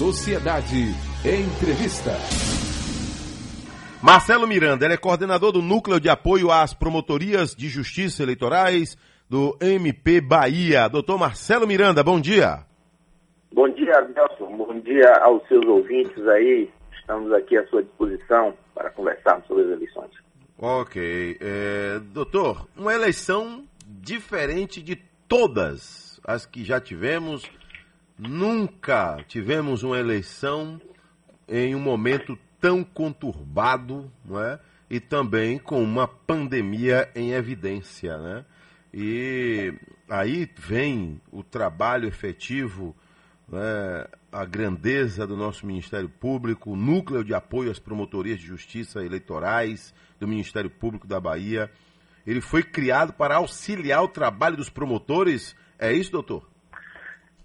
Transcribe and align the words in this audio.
Sociedade. 0.00 0.94
Entrevista. 1.22 2.12
Marcelo 4.02 4.46
Miranda, 4.46 4.86
ele 4.86 4.94
é 4.94 4.96
coordenador 4.96 5.52
do 5.52 5.60
Núcleo 5.60 6.00
de 6.00 6.08
Apoio 6.08 6.50
às 6.50 6.72
Promotorias 6.72 7.54
de 7.54 7.68
Justiça 7.68 8.22
Eleitorais 8.22 8.96
do 9.28 9.58
MP 9.60 10.22
Bahia. 10.22 10.88
Doutor 10.88 11.18
Marcelo 11.18 11.66
Miranda, 11.66 12.02
bom 12.02 12.18
dia. 12.18 12.64
Bom 13.52 13.68
dia, 13.68 14.00
Nelson. 14.00 14.56
Bom 14.56 14.80
dia 14.80 15.12
aos 15.20 15.46
seus 15.46 15.66
ouvintes 15.66 16.26
aí. 16.28 16.70
Estamos 16.98 17.30
aqui 17.34 17.58
à 17.58 17.66
sua 17.66 17.82
disposição 17.82 18.54
para 18.74 18.88
conversarmos 18.88 19.46
sobre 19.46 19.64
as 19.64 19.70
eleições. 19.70 20.12
Ok. 20.56 21.36
É, 21.38 22.00
doutor, 22.10 22.66
uma 22.74 22.94
eleição 22.94 23.64
diferente 23.86 24.80
de 24.80 24.96
todas 25.28 26.18
as 26.24 26.46
que 26.46 26.64
já 26.64 26.80
tivemos. 26.80 27.59
Nunca 28.20 29.24
tivemos 29.26 29.82
uma 29.82 29.98
eleição 29.98 30.78
em 31.48 31.74
um 31.74 31.80
momento 31.80 32.38
tão 32.60 32.84
conturbado, 32.84 34.12
não 34.22 34.38
é? 34.38 34.60
E 34.90 35.00
também 35.00 35.58
com 35.58 35.82
uma 35.82 36.06
pandemia 36.06 37.10
em 37.14 37.32
evidência, 37.32 38.18
né? 38.18 38.44
E 38.92 39.72
aí 40.06 40.46
vem 40.58 41.18
o 41.32 41.42
trabalho 41.42 42.06
efetivo, 42.06 42.94
né? 43.48 44.06
a 44.30 44.44
grandeza 44.44 45.26
do 45.26 45.34
nosso 45.34 45.64
Ministério 45.64 46.10
Público, 46.10 46.72
o 46.72 46.76
núcleo 46.76 47.24
de 47.24 47.32
apoio 47.32 47.70
às 47.70 47.78
promotorias 47.78 48.38
de 48.38 48.46
justiça 48.46 49.02
eleitorais 49.02 49.94
do 50.18 50.28
Ministério 50.28 50.68
Público 50.68 51.06
da 51.06 51.18
Bahia. 51.18 51.70
Ele 52.26 52.42
foi 52.42 52.62
criado 52.62 53.14
para 53.14 53.36
auxiliar 53.36 54.02
o 54.02 54.08
trabalho 54.08 54.58
dos 54.58 54.68
promotores. 54.68 55.56
É 55.78 55.90
isso, 55.90 56.12
doutor? 56.12 56.49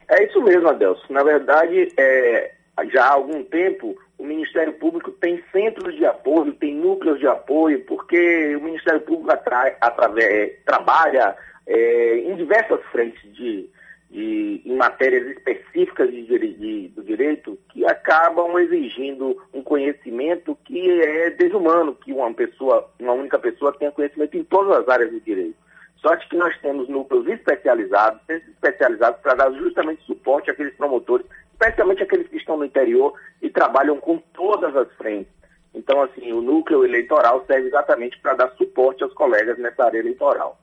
É 0.07 0.23
isso 0.25 0.41
mesmo, 0.41 0.69
Adelson. 0.69 1.05
Na 1.09 1.23
verdade, 1.23 1.91
é, 1.97 2.51
já 2.91 3.05
há 3.05 3.13
algum 3.13 3.43
tempo, 3.43 3.97
o 4.17 4.25
Ministério 4.25 4.73
Público 4.73 5.11
tem 5.11 5.43
centros 5.51 5.95
de 5.95 6.05
apoio, 6.05 6.53
tem 6.53 6.75
núcleos 6.75 7.19
de 7.19 7.27
apoio, 7.27 7.83
porque 7.85 8.55
o 8.55 8.61
Ministério 8.61 9.01
Público 9.01 9.31
atrai, 9.31 9.75
é, 10.17 10.55
trabalha 10.65 11.35
é, 11.65 12.17
em 12.19 12.35
diversas 12.35 12.81
frentes 12.91 13.21
de, 13.33 13.69
de, 14.09 14.61
em 14.65 14.75
matérias 14.75 15.25
específicas 15.27 16.11
de, 16.11 16.23
de, 16.23 16.87
do 16.89 17.03
direito 17.03 17.57
que 17.69 17.85
acabam 17.85 18.59
exigindo 18.59 19.41
um 19.53 19.61
conhecimento 19.61 20.57
que 20.65 21.01
é 21.01 21.29
desumano, 21.31 21.95
que 21.95 22.13
uma 22.13 22.33
pessoa, 22.33 22.89
uma 22.99 23.13
única 23.13 23.39
pessoa 23.39 23.73
tenha 23.73 23.91
conhecimento 23.91 24.37
em 24.37 24.43
todas 24.43 24.79
as 24.79 24.87
áreas 24.87 25.11
do 25.11 25.19
direito. 25.19 25.64
Sorte 26.05 26.29
que 26.29 26.37
nós 26.37 26.55
temos 26.61 26.87
núcleos 26.87 27.25
especializados, 27.25 28.21
especializados 28.29 29.19
para 29.21 29.33
dar 29.33 29.51
justamente 29.53 30.03
suporte 30.03 30.51
àqueles 30.51 30.75
promotores, 30.75 31.25
especialmente 31.51 32.03
aqueles 32.03 32.27
que 32.27 32.37
estão 32.37 32.57
no 32.57 32.65
interior 32.65 33.11
e 33.41 33.49
trabalham 33.49 33.97
com 33.97 34.19
todas 34.31 34.75
as 34.75 34.87
frentes. 34.97 35.33
Então, 35.73 36.03
assim, 36.03 36.31
o 36.31 36.43
núcleo 36.43 36.85
eleitoral 36.85 37.43
serve 37.47 37.69
exatamente 37.69 38.19
para 38.19 38.35
dar 38.35 38.51
suporte 38.51 39.03
aos 39.03 39.15
colegas 39.15 39.57
nessa 39.57 39.83
área 39.83 39.97
eleitoral. 39.97 40.59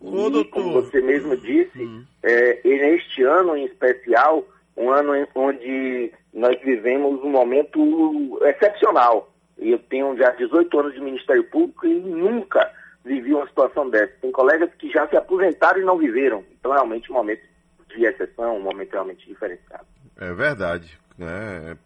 Ô, 0.00 0.28
e, 0.28 0.44
como 0.46 0.72
você 0.72 1.02
mesmo 1.02 1.36
disse, 1.36 1.84
hum. 1.84 2.06
é, 2.22 2.58
neste 2.64 3.22
ano 3.24 3.54
em 3.54 3.66
especial, 3.66 4.46
um 4.74 4.90
ano 4.90 5.12
onde 5.34 6.10
nós 6.32 6.58
vivemos 6.62 7.22
um 7.22 7.28
momento 7.28 8.38
excepcional. 8.46 9.30
Eu 9.58 9.78
tenho 9.78 10.16
já 10.16 10.30
18 10.30 10.80
anos 10.80 10.94
de 10.94 11.02
Ministério 11.02 11.44
Público 11.44 11.86
e 11.86 11.92
nunca 11.92 12.72
vivi 13.04 13.34
uma 13.34 13.46
situação 13.48 13.88
dessa. 13.88 14.12
Tem 14.20 14.30
colegas 14.30 14.70
que 14.78 14.90
já 14.90 15.08
se 15.08 15.16
aposentaram 15.16 15.80
e 15.80 15.84
não 15.84 15.98
viveram. 15.98 16.44
Então, 16.58 16.72
realmente, 16.72 17.10
um 17.10 17.14
momento 17.14 17.42
de 17.88 18.04
exceção, 18.04 18.56
um 18.56 18.62
momento 18.62 18.92
realmente 18.92 19.26
diferenciado. 19.26 19.86
É 20.16 20.32
verdade. 20.32 20.98
Né? 21.16 21.76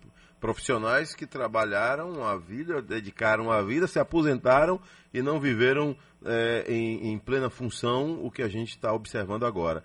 Profissionais 0.41 1.15
que 1.15 1.27
trabalharam 1.27 2.25
a 2.25 2.37
vida, 2.37 2.83
dedicaram 2.83 3.51
a 3.51 3.63
vida, 3.63 3.87
se 3.87 3.99
aposentaram 3.99 4.81
e 5.15 5.23
não 5.23 5.39
viveram 5.39 5.97
é, 6.25 6.65
em, 6.69 7.13
em, 7.13 7.19
plena 7.19 7.49
função 7.49 8.25
o 8.25 8.31
que 8.31 8.43
a 8.43 8.49
gente 8.49 8.71
está 8.71 8.93
observando 8.93 9.47
agora. 9.47 9.85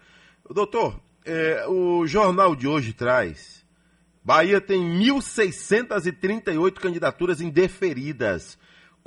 Doutor, 0.49 0.99
é, 1.25 1.65
o 1.67 2.07
jornal 2.07 2.55
de 2.55 2.67
hoje 2.67 2.93
traz. 2.93 3.65
Bahia 4.23 4.59
tem 4.59 4.81
1.638 4.81 6.73
candidaturas 6.79 7.39
indeferidas. 7.39 8.57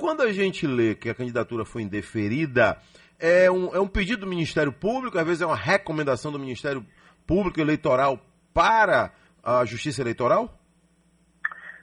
Quando 0.01 0.23
a 0.23 0.33
gente 0.33 0.65
lê 0.65 0.95
que 0.95 1.11
a 1.11 1.13
candidatura 1.13 1.63
foi 1.63 1.83
indeferida, 1.83 2.75
é 3.19 3.51
um, 3.51 3.75
é 3.75 3.79
um 3.79 3.87
pedido 3.87 4.21
do 4.21 4.27
Ministério 4.27 4.73
Público, 4.73 5.15
às 5.15 5.23
vezes 5.23 5.43
é 5.43 5.45
uma 5.45 5.55
recomendação 5.55 6.31
do 6.31 6.39
Ministério 6.39 6.83
Público 7.27 7.61
Eleitoral 7.61 8.19
para 8.51 9.13
a 9.43 9.63
Justiça 9.63 10.01
Eleitoral? 10.01 10.57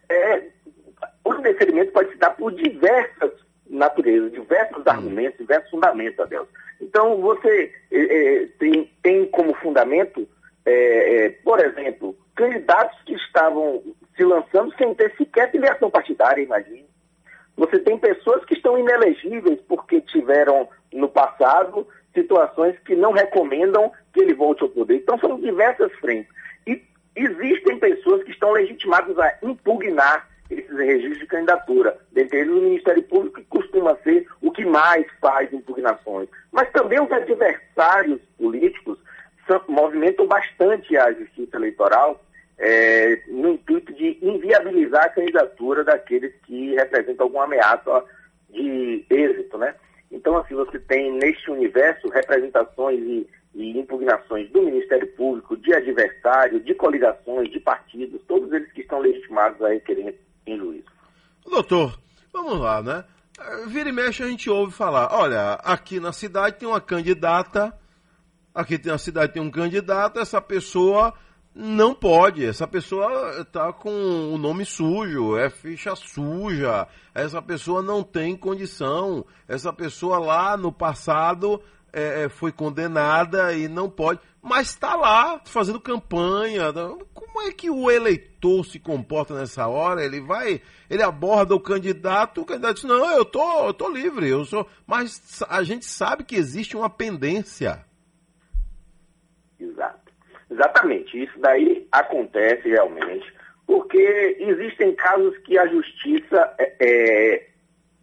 É, 0.09 0.49
o 1.23 1.33
indeferimento 1.33 1.93
pode 1.93 2.11
se 2.11 2.19
dar 2.19 2.31
por 2.31 2.53
diversas 2.57 3.31
naturezas, 3.71 4.33
diversos 4.33 4.79
hum. 4.79 4.91
argumentos, 4.91 5.39
diversos 5.39 5.71
fundamentos, 5.71 6.19
Adelson. 6.19 6.51
Então, 6.81 7.21
você 7.21 7.73
é, 7.93 7.99
é, 8.01 8.47
tem, 8.59 8.91
tem 9.01 9.27
como 9.27 9.55
fundamento, 9.59 10.29
é, 10.67 11.27
é, 11.27 11.29
por 11.45 11.61
exemplo, 11.61 12.19
candidatos 12.35 13.01
que 13.03 13.15
estavam 13.15 13.81
se 14.17 14.25
lançando 14.25 14.75
sem 14.75 14.93
ter 14.97 15.15
sequer 15.17 15.53
filiação 15.53 15.89
partidária, 15.89 16.43
imagine. 16.43 16.88
Você 17.59 17.81
tem 17.81 17.99
pessoas 17.99 18.45
que 18.45 18.55
estão 18.55 18.79
inelegíveis 18.79 19.59
porque 19.67 20.01
tiveram 20.01 20.69
no 20.93 21.09
passado 21.09 21.87
situações 22.15 22.79
que 22.87 22.95
não 22.95 23.13
recomendam 23.13 23.93
que 24.15 24.21
ele 24.21 24.33
volte 24.33 24.63
ao 24.63 24.69
poder. 24.69 24.95
Então 24.95 25.19
são 25.19 25.39
diversas 25.41 25.93
frentes. 25.95 26.33
E 26.67 26.81
existem 27.17 27.77
pessoas 27.81 28.23
que 28.23 28.31
estão 28.31 28.53
legitimadas 28.53 29.19
a 29.19 29.37
impugnar 29.43 30.29
esses 30.49 30.71
registros 30.71 31.19
de 31.19 31.27
candidatura. 31.27 31.99
Dentre 32.13 32.39
eles 32.39 32.53
o 32.53 32.63
Ministério 32.63 33.03
Público, 33.03 33.41
que 33.41 33.47
costuma 33.47 33.97
ser 34.05 34.27
o 34.41 34.53
que 34.53 34.65
mais 34.65 35.05
faz 35.21 35.53
impugnações. 35.53 36.29
Mas 36.53 36.71
também 36.71 37.01
os 37.01 37.11
adversários 37.11 38.21
políticos 38.39 38.99
movimentam 39.67 40.29
bastante 40.29 40.97
a 40.97 41.13
justiça 41.13 41.57
eleitoral 41.57 42.23
é, 42.57 43.21
no 43.29 43.51
intuito 43.51 43.93
de 43.95 44.19
inviabilizar 44.89 45.05
a 45.05 45.11
candidatura 45.11 45.85
daqueles 45.85 46.35
que 46.47 46.75
representam 46.75 47.27
alguma 47.27 47.45
ameaça 47.45 48.05
de 48.51 49.05
êxito, 49.11 49.59
né? 49.59 49.75
Então, 50.11 50.37
assim, 50.39 50.55
você 50.55 50.79
tem 50.79 51.13
neste 51.13 51.51
universo 51.51 52.09
representações 52.09 52.99
e, 53.01 53.29
e 53.55 53.79
impugnações 53.79 54.51
do 54.51 54.63
Ministério 54.63 55.07
Público, 55.15 55.57
de 55.57 55.73
adversário, 55.75 56.61
de 56.61 56.75
coligações, 56.75 57.51
de 57.51 57.61
partidos, 57.61 58.21
todos 58.27 58.51
eles 58.53 58.73
que 58.73 58.81
estão 58.81 59.01
legitimados 59.01 59.61
a 59.63 59.69
requerer 59.69 60.19
em 60.47 60.57
juízo. 60.57 60.87
Doutor, 61.45 61.99
vamos 62.33 62.59
lá, 62.59 62.83
né? 62.83 63.05
Vira 63.69 63.89
e 63.89 63.93
mexe 63.93 64.23
a 64.23 64.27
gente 64.27 64.51
ouve 64.51 64.73
falar, 64.73 65.09
olha, 65.13 65.53
aqui 65.63 66.01
na 66.01 66.13
cidade 66.13 66.59
tem 66.59 66.67
uma 66.69 66.81
candidata, 66.81 67.73
aqui 68.53 68.81
na 68.85 68.99
cidade 68.99 69.35
tem 69.35 69.43
um 69.43 69.51
candidato, 69.51 70.19
essa 70.19 70.41
pessoa 70.41 71.15
não 71.61 71.93
pode. 71.93 72.47
Essa 72.47 72.69
pessoa 72.69 73.41
está 73.41 73.73
com 73.73 73.91
o 74.33 74.39
nome 74.39 74.65
sujo, 74.65 75.37
é 75.37 75.51
ficha 75.51 75.97
suja. 75.97 76.87
Essa 77.13 77.43
pessoa 77.43 77.83
não 77.83 78.05
tem 78.05 78.37
condição. 78.37 79.27
Essa 79.49 79.73
pessoa 79.73 80.19
lá 80.19 80.57
no 80.57 80.73
passado 80.73 81.61
é, 81.93 82.23
é 82.23 82.29
foi 82.29 82.53
condenada 82.53 83.53
e 83.55 83.67
não 83.67 83.91
pode. 83.91 84.21
Mas 84.41 84.69
está 84.69 84.95
lá 84.95 85.41
fazendo 85.45 85.81
campanha. 85.81 86.73
Como 87.13 87.43
é 87.43 87.51
que 87.51 87.69
o 87.69 87.91
eleitor 87.91 88.65
se 88.65 88.79
comporta 88.79 89.35
nessa 89.35 89.67
hora? 89.67 90.05
Ele 90.05 90.21
vai, 90.21 90.63
ele 90.89 91.03
aborda 91.03 91.57
o 91.57 91.61
candidato, 91.61 92.41
o 92.41 92.45
candidato 92.45 92.77
diz: 92.77 92.85
Não, 92.85 93.11
eu 93.11 93.25
tô, 93.25 93.67
eu 93.67 93.75
tô 93.75 93.89
livre, 93.89 94.29
eu 94.29 94.45
sou. 94.45 94.65
Mas 94.87 95.43
a 95.49 95.65
gente 95.65 95.87
sabe 95.87 96.23
que 96.23 96.37
existe 96.37 96.77
uma 96.77 96.89
pendência. 96.89 97.85
Exato. 99.59 99.98
Exatamente, 100.59 101.23
isso 101.23 101.39
daí 101.39 101.87
acontece 101.93 102.69
realmente, 102.69 103.33
porque 103.65 104.37
existem 104.41 104.93
casos 104.97 105.39
que 105.39 105.57
a 105.57 105.69
justiça 105.69 106.53
é, 106.59 106.75
é, 106.81 107.47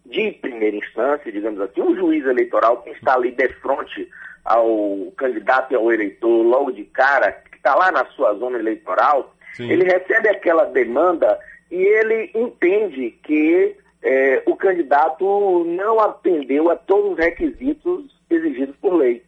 de 0.06 0.32
primeira 0.40 0.74
instância, 0.74 1.30
digamos 1.30 1.60
assim, 1.60 1.82
um 1.82 1.94
juiz 1.94 2.24
eleitoral 2.24 2.80
que 2.80 2.90
está 2.90 3.14
ali 3.14 3.30
de 3.32 3.46
frente 3.60 4.08
ao 4.42 5.12
candidato 5.18 5.72
e 5.72 5.76
ao 5.76 5.92
eleitor 5.92 6.42
logo 6.44 6.72
de 6.72 6.84
cara, 6.84 7.30
que 7.30 7.58
está 7.58 7.74
lá 7.74 7.92
na 7.92 8.06
sua 8.12 8.32
zona 8.36 8.58
eleitoral, 8.58 9.34
Sim. 9.52 9.70
ele 9.70 9.84
recebe 9.84 10.30
aquela 10.30 10.64
demanda 10.64 11.38
e 11.70 11.76
ele 11.76 12.30
entende 12.34 13.10
que 13.22 13.76
é, 14.02 14.42
o 14.46 14.56
candidato 14.56 15.62
não 15.66 16.00
atendeu 16.00 16.70
a 16.70 16.76
todos 16.76 17.12
os 17.12 17.18
requisitos 17.18 18.18
exigidos 18.30 18.76
por 18.76 18.94
lei. 18.94 19.22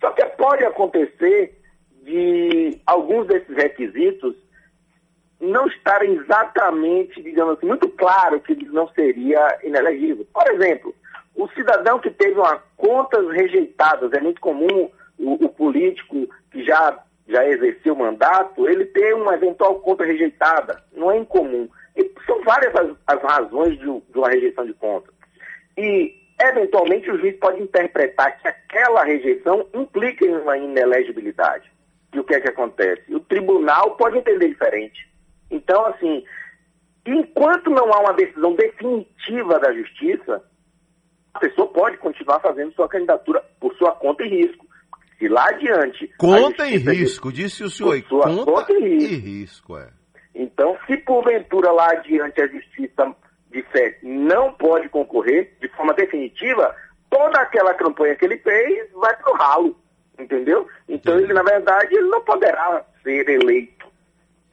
Só 0.00 0.10
que 0.12 0.24
pode 0.36 0.64
acontecer 0.64 1.54
de 2.06 2.80
alguns 2.86 3.26
desses 3.26 3.54
requisitos 3.54 4.34
não 5.40 5.66
estarem 5.66 6.14
exatamente, 6.14 7.20
digamos 7.20 7.58
assim, 7.58 7.66
muito 7.66 7.88
claro 7.90 8.40
que 8.40 8.52
ele 8.52 8.66
não 8.66 8.88
seria 8.88 9.58
inelegível. 9.62 10.26
Por 10.32 10.48
exemplo, 10.52 10.94
o 11.34 11.48
cidadão 11.48 11.98
que 11.98 12.10
teve 12.10 12.38
uma 12.38 12.62
contas 12.76 13.28
rejeitadas, 13.32 14.12
é 14.12 14.20
muito 14.20 14.40
comum 14.40 14.88
o, 15.18 15.44
o 15.44 15.48
político 15.48 16.26
que 16.50 16.64
já 16.64 17.02
já 17.28 17.44
exerceu 17.44 17.94
o 17.94 17.98
mandato, 17.98 18.68
ele 18.68 18.84
ter 18.84 19.12
uma 19.12 19.34
eventual 19.34 19.80
conta 19.80 20.04
rejeitada. 20.04 20.80
Não 20.92 21.10
é 21.10 21.18
incomum. 21.18 21.68
E 21.96 22.08
são 22.24 22.40
várias 22.44 22.72
as, 22.72 22.90
as 23.04 23.20
razões 23.20 23.76
de, 23.78 23.84
de, 23.84 24.18
uma 24.18 24.28
rejeição 24.28 24.64
de 24.64 24.72
conta. 24.74 25.10
E, 25.76 26.14
eventualmente, 26.40 27.10
o 27.10 27.18
juiz 27.18 27.36
pode 27.38 27.60
interpretar 27.60 28.40
que 28.40 28.46
aquela 28.46 29.02
rejeição 29.02 29.66
implica 29.74 30.24
em 30.24 30.36
uma 30.36 30.56
inelegibilidade. 30.56 31.68
E 32.16 32.18
o 32.18 32.24
que 32.24 32.34
é 32.34 32.40
que 32.40 32.48
acontece? 32.48 33.14
O 33.14 33.20
tribunal 33.20 33.94
pode 33.94 34.16
entender 34.16 34.48
diferente. 34.48 35.06
Então, 35.50 35.84
assim, 35.84 36.24
enquanto 37.06 37.68
não 37.68 37.92
há 37.92 38.00
uma 38.00 38.14
decisão 38.14 38.54
definitiva 38.54 39.58
da 39.58 39.70
justiça, 39.74 40.42
a 41.34 41.38
pessoa 41.38 41.68
pode 41.68 41.98
continuar 41.98 42.40
fazendo 42.40 42.72
sua 42.72 42.88
candidatura 42.88 43.44
por 43.60 43.74
sua 43.74 43.92
conta 43.92 44.24
e 44.24 44.30
risco. 44.30 44.66
Se 45.18 45.28
lá 45.28 45.46
adiante. 45.50 46.10
Conta 46.16 46.66
em 46.66 46.78
risco, 46.78 47.30
disse 47.30 47.62
o 47.62 47.68
senhor. 47.68 48.02
Sua 48.08 48.24
conta, 48.24 48.50
conta 48.50 48.72
e 48.72 48.88
risco. 48.88 49.12
E 49.12 49.16
risco 49.16 49.78
é. 49.78 49.90
Então, 50.34 50.74
se 50.86 50.96
porventura 50.96 51.70
lá 51.70 51.90
adiante 51.90 52.40
a 52.40 52.46
justiça 52.46 53.14
disser 53.50 53.98
não 54.02 54.54
pode 54.54 54.88
concorrer 54.88 55.54
de 55.60 55.68
forma 55.68 55.92
definitiva, 55.92 56.74
toda 57.10 57.38
aquela 57.42 57.74
campanha 57.74 58.16
que 58.16 58.24
ele 58.24 58.38
fez 58.38 58.90
vai 58.94 59.14
para 59.16 59.32
o 59.32 59.36
ralo. 59.36 59.85
Entendeu? 60.18 60.66
Então, 60.88 61.18
ele, 61.18 61.32
na 61.32 61.42
verdade, 61.42 61.94
ele 61.94 62.08
não 62.08 62.20
poderá 62.22 62.84
ser 63.02 63.28
eleito. 63.28 63.86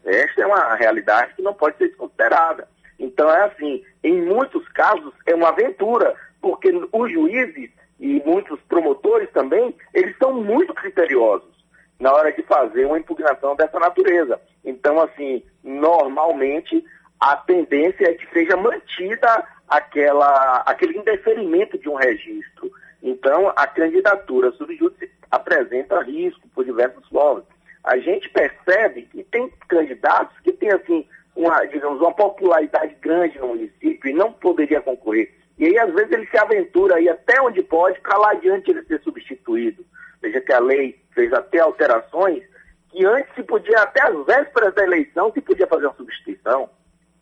Esta 0.04 0.42
é 0.42 0.46
uma 0.46 0.76
realidade 0.76 1.34
que 1.36 1.42
não 1.42 1.54
pode 1.54 1.78
ser 1.78 1.88
desconsiderada. 1.88 2.68
Então, 3.00 3.30
é 3.30 3.46
assim, 3.46 3.84
em 4.04 4.22
muitos 4.22 4.68
casos, 4.70 5.14
é 5.26 5.34
uma 5.34 5.50
aventura, 5.50 6.16
porque 6.42 6.70
os 6.92 7.12
juízes 7.12 7.72
e 8.00 8.22
muitos 8.26 8.60
promotores 8.62 9.30
também, 9.32 9.74
eles 9.94 10.18
são 10.18 10.34
muito 10.34 10.74
criteriosos 10.74 11.54
na 12.00 12.12
hora 12.12 12.34
de 12.34 12.44
fazer 12.44 12.86
uma 12.86 13.00
impugnação 13.00 13.56
dessa 13.56 13.80
natureza. 13.80 14.40
Então, 14.66 15.02
assim, 15.02 15.42
normalmente 15.64 16.84
a 17.18 17.38
tendência 17.38 18.10
é 18.10 18.14
que 18.14 18.30
seja 18.34 18.58
mantida 18.58 19.48
aquela, 19.70 20.58
aquele 20.66 20.98
indeferimento 20.98 21.78
de 21.78 21.88
um 21.88 21.96
registro. 21.96 22.70
Então, 23.02 23.54
a 23.56 23.66
candidatura 23.68 24.52
subjúdice 24.52 25.10
apresenta 25.34 26.00
risco 26.02 26.48
por 26.50 26.64
diversas 26.64 27.06
formas. 27.08 27.44
A 27.84 27.98
gente 27.98 28.30
percebe 28.30 29.04
que 29.04 29.24
tem 29.24 29.50
candidatos 29.68 30.40
que 30.42 30.54
têm, 30.54 30.72
assim, 30.72 31.06
uma, 31.36 31.66
digamos, 31.66 32.00
uma 32.00 32.14
popularidade 32.14 32.96
grande 33.02 33.40
no 33.40 33.50
município 33.50 34.10
e 34.10 34.14
não 34.14 34.32
poderia 34.32 34.80
concorrer. 34.80 35.34
E 35.58 35.66
aí, 35.66 35.78
às 35.80 35.92
vezes, 35.94 36.12
ele 36.12 36.28
se 36.28 36.38
aventura 36.38 36.96
aí 36.96 37.10
até 37.10 37.42
onde 37.42 37.64
pode 37.64 38.00
para 38.02 38.18
lá 38.18 38.32
adiante 38.32 38.70
ele 38.70 38.84
ser 38.84 39.02
substituído. 39.02 39.84
Veja 40.22 40.40
que 40.40 40.54
a 40.54 40.60
lei 40.60 41.02
fez 41.14 41.34
até 41.34 41.60
alterações 41.60 42.44
que 42.90 43.04
antes 43.06 43.34
se 43.34 43.42
podia, 43.42 43.80
até 43.80 44.04
às 44.04 44.26
vésperas 44.26 44.74
da 44.76 44.84
eleição, 44.84 45.32
se 45.34 45.42
podia 45.42 45.66
fazer 45.66 45.88
uma 45.88 45.96
substituição. 45.96 46.70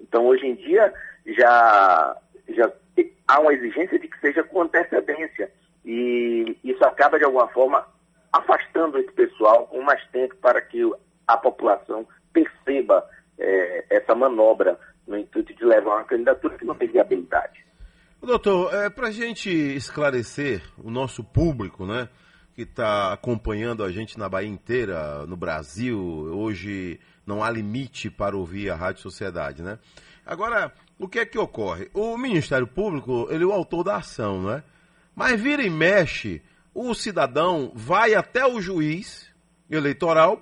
Então, 0.01 0.25
hoje 0.25 0.45
em 0.45 0.55
dia, 0.55 0.93
já, 1.25 2.17
já 2.49 2.71
há 3.27 3.39
uma 3.39 3.53
exigência 3.53 3.97
de 3.97 4.07
que 4.09 4.19
seja 4.19 4.43
com 4.43 4.63
antecedência. 4.63 5.49
E 5.85 6.57
isso 6.63 6.83
acaba, 6.83 7.17
de 7.17 7.23
alguma 7.23 7.47
forma, 7.47 7.85
afastando 8.31 8.97
esse 8.97 9.11
pessoal 9.11 9.67
com 9.67 9.81
mais 9.81 10.03
tempo 10.09 10.35
para 10.37 10.61
que 10.61 10.79
a 11.27 11.37
população 11.37 12.07
perceba 12.31 13.07
é, 13.37 13.85
essa 13.89 14.15
manobra 14.15 14.79
no 15.07 15.17
intuito 15.17 15.53
de 15.53 15.65
levar 15.65 15.97
uma 15.97 16.03
candidatura 16.03 16.57
que 16.57 16.65
não 16.65 16.75
tem 16.75 16.87
viabilidade. 16.87 17.65
Doutor, 18.21 18.73
é, 18.73 18.89
para 18.89 19.07
a 19.07 19.11
gente 19.11 19.49
esclarecer 19.49 20.61
o 20.77 20.91
nosso 20.91 21.23
público, 21.23 21.85
né, 21.85 22.07
que 22.53 22.61
está 22.61 23.11
acompanhando 23.11 23.83
a 23.83 23.91
gente 23.91 24.19
na 24.19 24.29
Bahia 24.29 24.47
inteira, 24.47 25.25
no 25.25 25.35
Brasil, 25.35 25.99
hoje 25.99 26.99
não 27.25 27.43
há 27.43 27.49
limite 27.49 28.09
para 28.11 28.37
ouvir 28.37 28.69
a 28.69 28.75
Rádio 28.75 29.01
Sociedade, 29.01 29.63
né? 29.63 29.79
Agora, 30.25 30.71
o 30.99 31.07
que 31.07 31.19
é 31.19 31.25
que 31.25 31.39
ocorre? 31.39 31.89
O 31.93 32.15
Ministério 32.17 32.67
Público, 32.67 33.27
ele 33.31 33.43
é 33.43 33.47
o 33.47 33.51
autor 33.51 33.83
da 33.83 33.95
ação, 33.95 34.41
não 34.41 34.51
é? 34.51 34.63
Mas 35.15 35.41
vira 35.41 35.63
e 35.63 35.69
mexe, 35.69 36.41
o 36.73 36.93
cidadão 36.93 37.71
vai 37.75 38.13
até 38.13 38.45
o 38.45 38.61
juiz 38.61 39.31
eleitoral 39.69 40.41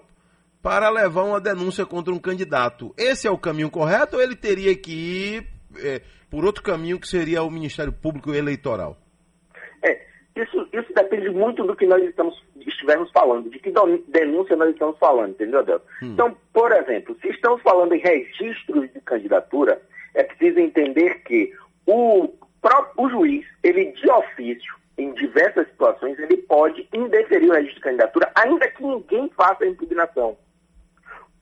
para 0.62 0.90
levar 0.90 1.24
uma 1.24 1.40
denúncia 1.40 1.86
contra 1.86 2.14
um 2.14 2.20
candidato. 2.20 2.94
Esse 2.98 3.28
é 3.28 3.31
o 3.31 3.38
caminho 3.38 3.70
correto 3.70 4.18
ou 4.18 4.22
ele 4.22 4.36
teria 4.36 4.76
que 4.76 4.92
ir 4.92 5.48
é, 5.78 6.02
por 6.30 6.46
outro 6.46 6.64
caminho 6.64 7.00
que 7.00 7.08
seria 7.08 7.44
o 7.44 7.52
Ministério 7.52 7.92
Público 7.92 8.34
Eleitoral? 8.34 8.98
É, 9.84 10.06
isso, 10.36 10.68
isso 10.74 10.94
depende 10.94 11.30
muito 11.30 11.64
do 11.64 11.76
que 11.76 11.86
nós 11.86 12.04
estamos, 12.04 12.36
estivermos 12.60 13.10
falando, 13.12 13.50
de 13.50 13.60
que 13.60 13.72
denúncia 14.08 14.56
nós 14.56 14.70
estamos 14.70 14.98
falando, 15.00 15.32
entendeu, 15.32 15.60
Adelson? 15.60 15.86
Hum. 16.04 16.12
Então, 16.14 16.38
por 16.54 16.72
exemplo, 16.72 17.16
se 17.22 17.30
estamos 17.30 17.62
falando 17.62 17.94
em 17.94 18.00
registros 18.00 18.92
de 18.92 19.02
candidatura, 19.02 19.82
é 20.14 20.24
preciso 20.24 20.60
entender 20.60 21.24
que 21.24 21.54
o, 21.86 22.30
o 22.98 23.10
juiz, 23.10 23.46
ele 23.64 23.92
de 23.94 24.10
ofício, 24.10 24.79
em 25.00 25.13
diversas 25.13 25.68
situações, 25.68 26.19
ele 26.19 26.38
pode 26.38 26.88
indeferir 26.94 27.50
o 27.50 27.54
registro 27.54 27.75
de 27.75 27.81
candidatura, 27.81 28.31
ainda 28.36 28.69
que 28.69 28.84
ninguém 28.84 29.30
faça 29.36 29.63
a 29.63 29.68
impugnação 29.68 30.38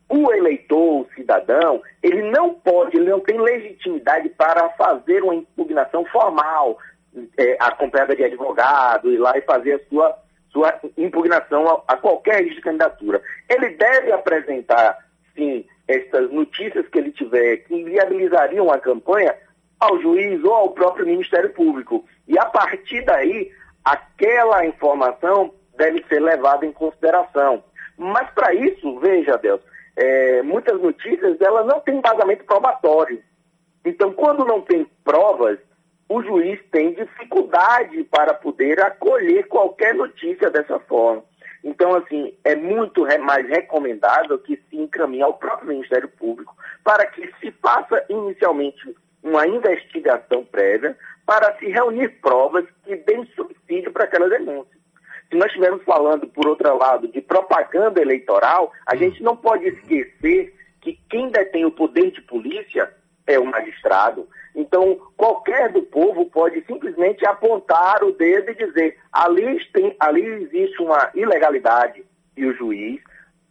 o 0.09 0.31
eleitor, 0.31 1.01
o 1.01 1.07
cidadão, 1.15 1.81
ele 2.01 2.31
não 2.31 2.54
pode, 2.54 2.95
ele 2.95 3.09
não 3.09 3.19
tem 3.19 3.39
legitimidade 3.39 4.30
para 4.30 4.69
fazer 4.69 5.24
uma 5.24 5.36
impugnação 5.36 6.06
formal, 6.06 6.77
é, 7.38 7.57
acompanhada 7.59 8.15
de 8.15 8.24
advogado, 8.24 9.12
ir 9.12 9.18
lá 9.18 9.38
e 9.38 9.42
fazer 9.42 9.74
a 9.74 9.89
sua, 9.89 10.18
sua 10.50 10.80
impugnação 10.98 11.68
a, 11.68 11.94
a 11.94 11.98
qualquer 11.98 12.36
registro 12.36 12.56
de 12.56 12.62
candidatura. 12.62 13.21
Ele 13.50 13.69
deve 13.71 14.12
apresentar, 14.12 14.98
sim, 15.36 15.65
essas 15.88 16.31
notícias 16.31 16.88
que 16.88 16.98
ele 16.98 17.12
tiver 17.12 17.57
que 17.57 17.83
viabilizariam 17.83 18.71
a 18.71 18.80
campanha 18.80 19.36
ao 19.79 20.01
juiz 20.01 20.44
ou 20.44 20.53
ao 20.53 20.71
próprio 20.71 21.06
Ministério 21.06 21.51
Público. 21.51 22.06
E 22.27 22.38
a 22.38 22.45
partir 22.45 23.03
daí, 23.06 23.51
aquela 23.83 24.65
informação 24.65 25.53
deve 25.77 26.03
ser 26.07 26.19
levada 26.19 26.65
em 26.65 26.71
consideração. 26.71 27.63
Mas 27.97 28.29
para 28.31 28.53
isso, 28.53 29.00
veja, 29.00 29.38
Deus, 29.38 29.62
é, 29.95 30.41
muitas 30.41 30.79
notícias 30.81 31.39
ela 31.41 31.63
não 31.63 31.79
tem 31.79 31.97
embasamento 31.97 32.44
probatório. 32.45 33.21
Então, 33.85 34.12
quando 34.12 34.45
não 34.45 34.62
tem 34.62 34.85
provas, 35.03 35.59
o 36.09 36.21
juiz 36.21 36.59
tem 36.71 36.94
dificuldade 36.94 38.03
para 38.06 38.33
poder 38.33 38.81
acolher 38.81 39.47
qualquer 39.47 39.94
notícia 39.94 40.50
dessa 40.50 40.80
forma. 40.80 41.23
Então, 41.63 41.95
assim, 41.95 42.33
é 42.44 42.56
muito 42.56 43.06
mais 43.21 43.47
recomendável 43.47 44.38
que 44.39 44.57
se 44.69 44.77
encaminhe 44.77 45.23
ao 45.23 45.33
próprio 45.33 45.69
Ministério 45.69 46.07
Público 46.07 46.56
para 46.83 47.06
que 47.07 47.30
se 47.39 47.51
faça 47.51 48.06
inicialmente 48.09 48.95
uma 49.28 49.46
investigação 49.46 50.44
prévia 50.46 50.98
para 51.26 51.57
se 51.57 51.68
reunir 51.68 52.10
provas 52.22 52.66
que 52.84 52.96
deem 52.96 53.26
subsídio 53.36 53.92
para 53.92 54.06
aquela 54.06 54.30
denúncia. 54.30 54.78
Se 55.30 55.36
nós 55.36 55.48
estivermos 55.48 55.84
falando, 55.84 56.26
por 56.28 56.48
outro 56.48 56.78
lado, 56.78 57.07
de 57.10 57.19
propaganda 57.19 58.02
eleitoral, 58.02 58.72
a 58.86 58.96
hum. 58.96 58.98
gente 58.98 59.22
não 59.22 59.36
pode 59.36 59.68
esquecer 59.68 60.56
que 60.81 60.98
quem 61.10 61.30
detém 61.30 61.66
o 61.66 61.72
poder 61.72 62.12
de 62.12 62.22
polícia 62.22 62.90
é 63.26 63.38
o 63.38 63.46
magistrado. 63.46 64.28
Então, 64.56 65.00
qualquer 65.18 65.69
do 65.72 65.84
povo 65.84 66.26
pode 66.28 66.64
simplesmente 66.66 67.26
apontar 67.26 68.04
o 68.04 68.14
dedo 68.14 68.52
e 68.52 68.56
dizer: 68.56 68.98
ali, 69.12 69.64
tem, 69.74 69.96
ali 70.00 70.26
existe 70.26 70.81
uma 70.81 71.12
ilegalidade. 71.14 72.06
E 72.38 72.46
o 72.46 72.56
juiz, 72.56 73.02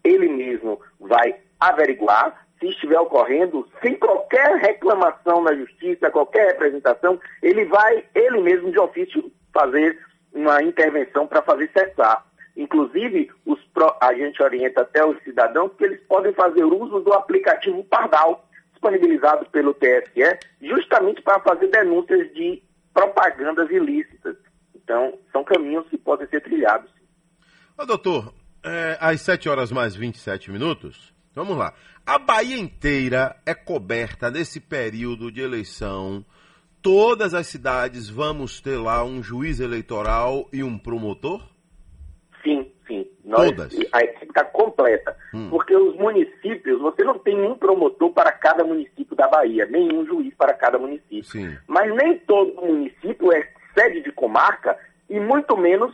ele 0.03 0.29
mesmo, 0.29 0.81
vai 0.99 1.37
averiguar 1.61 2.46
se 2.59 2.69
estiver 2.69 2.99
ocorrendo, 2.99 3.69
sem 3.83 3.95
qualquer 3.97 4.57
reclamação 4.57 5.43
na 5.43 5.55
justiça, 5.55 6.11
qualquer 6.11 6.53
representação, 6.53 7.21
ele 7.43 7.65
vai, 7.67 8.05
ele 8.15 8.41
mesmo 8.41 8.71
de 8.71 8.79
ofício, 8.79 9.31
fazer 9.53 9.99
uma 10.33 10.63
intervenção 10.63 11.27
para 11.27 11.43
fazer 11.43 11.71
cessar. 11.73 12.25
Inclusive, 12.57 13.31
os 13.45 13.63
pro, 13.67 13.95
a 14.01 14.15
gente 14.15 14.43
orienta 14.43 14.83
até 14.83 15.05
os 15.05 15.23
cidadãos 15.23 15.73
que 15.77 15.85
eles 15.85 16.01
podem 16.07 16.33
fazer 16.33 16.65
uso 16.65 17.01
do 17.01 17.13
aplicativo 17.13 17.85
Pardal, 17.85 18.47
disponibilizado 18.73 19.47
pelo 19.51 19.75
TSE, 19.75 20.39
justamente 20.63 21.23
para 21.23 21.41
fazer 21.41 21.69
denúncias 21.69 22.33
de 22.35 22.63
propagandas 22.95 23.71
ilícitas. 23.71 24.37
Então, 24.75 25.19
são 25.33 25.45
caminhos 25.45 25.87
que 25.89 25.99
podem 25.99 26.27
ser 26.29 26.41
trilhados. 26.41 26.91
Ô, 27.77 27.85
doutor, 27.85 28.33
é, 28.65 28.97
às 29.01 29.21
7 29.21 29.49
horas 29.49 29.71
mais 29.71 29.95
27 29.95 30.51
minutos, 30.51 31.15
vamos 31.37 31.57
lá. 31.57 31.73
A 32.05 32.19
Bahia 32.19 32.57
inteira 32.57 33.37
é 33.47 33.55
coberta 33.55 34.31
nesse 34.31 34.59
período 34.59 35.31
de 35.31 35.41
eleição 35.41 36.25
todas 36.87 37.35
as 37.35 37.49
cidades 37.49 38.09
vamos 38.09 38.61
ter 38.61 38.77
lá 38.77 39.03
um 39.03 39.21
juiz 39.21 39.59
eleitoral 39.59 40.49
e 40.53 40.63
um 40.63 40.79
promotor? 40.79 41.43
Sim, 42.45 42.71
sim. 42.87 43.05
Nós, 43.25 43.51
todas? 43.51 43.77
A 43.93 44.05
equipe 44.05 44.27
está 44.27 44.45
completa. 44.45 45.17
Hum. 45.35 45.49
Porque 45.51 45.75
os 45.75 45.97
municípios, 45.97 46.81
você 46.81 47.03
não 47.03 47.19
tem 47.19 47.45
um 47.45 47.57
promotor 47.57 48.13
para 48.13 48.31
cada 48.31 48.63
município 48.63 49.17
da 49.17 49.27
Bahia, 49.27 49.67
nenhum 49.67 50.07
juiz 50.07 50.33
para 50.37 50.55
cada 50.55 50.79
município. 50.79 51.25
Sim. 51.25 51.59
Mas 51.67 51.93
nem 51.93 52.21
todo 52.21 52.55
município 52.55 53.33
é 53.33 53.49
sede 53.77 54.03
de 54.03 54.13
comarca 54.13 54.79
e 55.11 55.19
muito 55.19 55.57
menos 55.57 55.93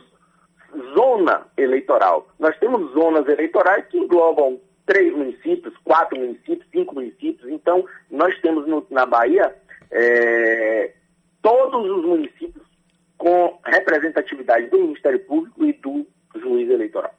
zona 0.93 1.47
eleitoral. 1.57 2.27
Nós 2.37 2.55
temos 2.59 2.91
zonas 2.93 3.27
eleitorais 3.27 3.83
que 3.87 3.97
englobam 3.97 4.61
três 4.85 5.13
municípios, 5.15 5.75
quatro 5.83 6.17
municípios, 6.17 6.67
cinco 6.71 6.95
municípios. 6.95 7.49
Então, 7.49 7.85
nós 8.09 8.37
temos 8.41 8.67
no, 8.67 8.85
na 8.89 9.05
Bahia 9.05 9.55
é, 9.91 10.93
todos 11.41 11.89
os 11.89 12.05
municípios 12.05 12.63
com 13.17 13.59
representatividade 13.65 14.67
do 14.67 14.79
Ministério 14.79 15.19
Público 15.25 15.65
e 15.65 15.73
do 15.73 16.05
juiz 16.35 16.69
eleitoral. 16.69 17.13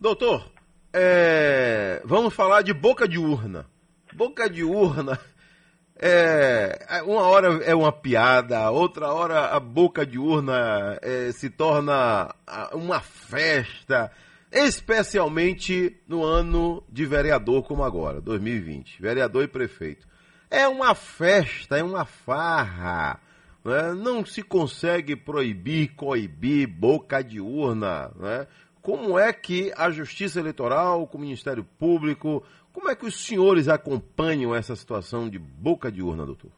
Doutor, 0.00 0.50
é, 0.92 2.02
vamos 2.04 2.34
falar 2.34 2.62
de 2.62 2.74
boca 2.74 3.08
de 3.08 3.18
urna. 3.18 3.66
Boca 4.14 4.50
de 4.50 4.62
urna 4.62 5.18
é, 6.04 7.00
uma 7.06 7.22
hora 7.28 7.62
é 7.64 7.72
uma 7.76 7.92
piada, 7.92 8.68
outra 8.72 9.12
hora 9.12 9.46
a 9.54 9.60
boca 9.60 10.04
de 10.04 10.18
urna 10.18 10.98
é, 11.00 11.30
se 11.30 11.48
torna 11.48 12.34
uma 12.72 12.98
festa, 12.98 14.10
especialmente 14.52 15.96
no 16.06 16.22
ano 16.22 16.84
de 16.88 17.06
vereador 17.06 17.62
como 17.62 17.82
agora, 17.82 18.20
2020, 18.20 19.00
vereador 19.00 19.44
e 19.44 19.48
prefeito. 19.48 20.06
É 20.50 20.68
uma 20.68 20.94
festa, 20.94 21.78
é 21.78 21.82
uma 21.82 22.04
farra. 22.04 23.18
Né? 23.64 23.94
Não 23.94 24.24
se 24.24 24.42
consegue 24.42 25.16
proibir, 25.16 25.94
coibir 25.94 26.68
boca 26.68 27.22
de 27.22 27.40
urna. 27.40 28.10
Né? 28.16 28.46
Como 28.82 29.18
é 29.18 29.32
que 29.32 29.72
a 29.76 29.90
Justiça 29.90 30.40
Eleitoral, 30.40 31.06
com 31.06 31.16
o 31.16 31.20
Ministério 31.22 31.64
Público, 31.78 32.44
como 32.72 32.90
é 32.90 32.94
que 32.94 33.06
os 33.06 33.26
senhores 33.26 33.68
acompanham 33.68 34.54
essa 34.54 34.76
situação 34.76 35.30
de 35.30 35.38
boca 35.38 35.90
de 35.90 36.02
urna, 36.02 36.26
doutor? 36.26 36.50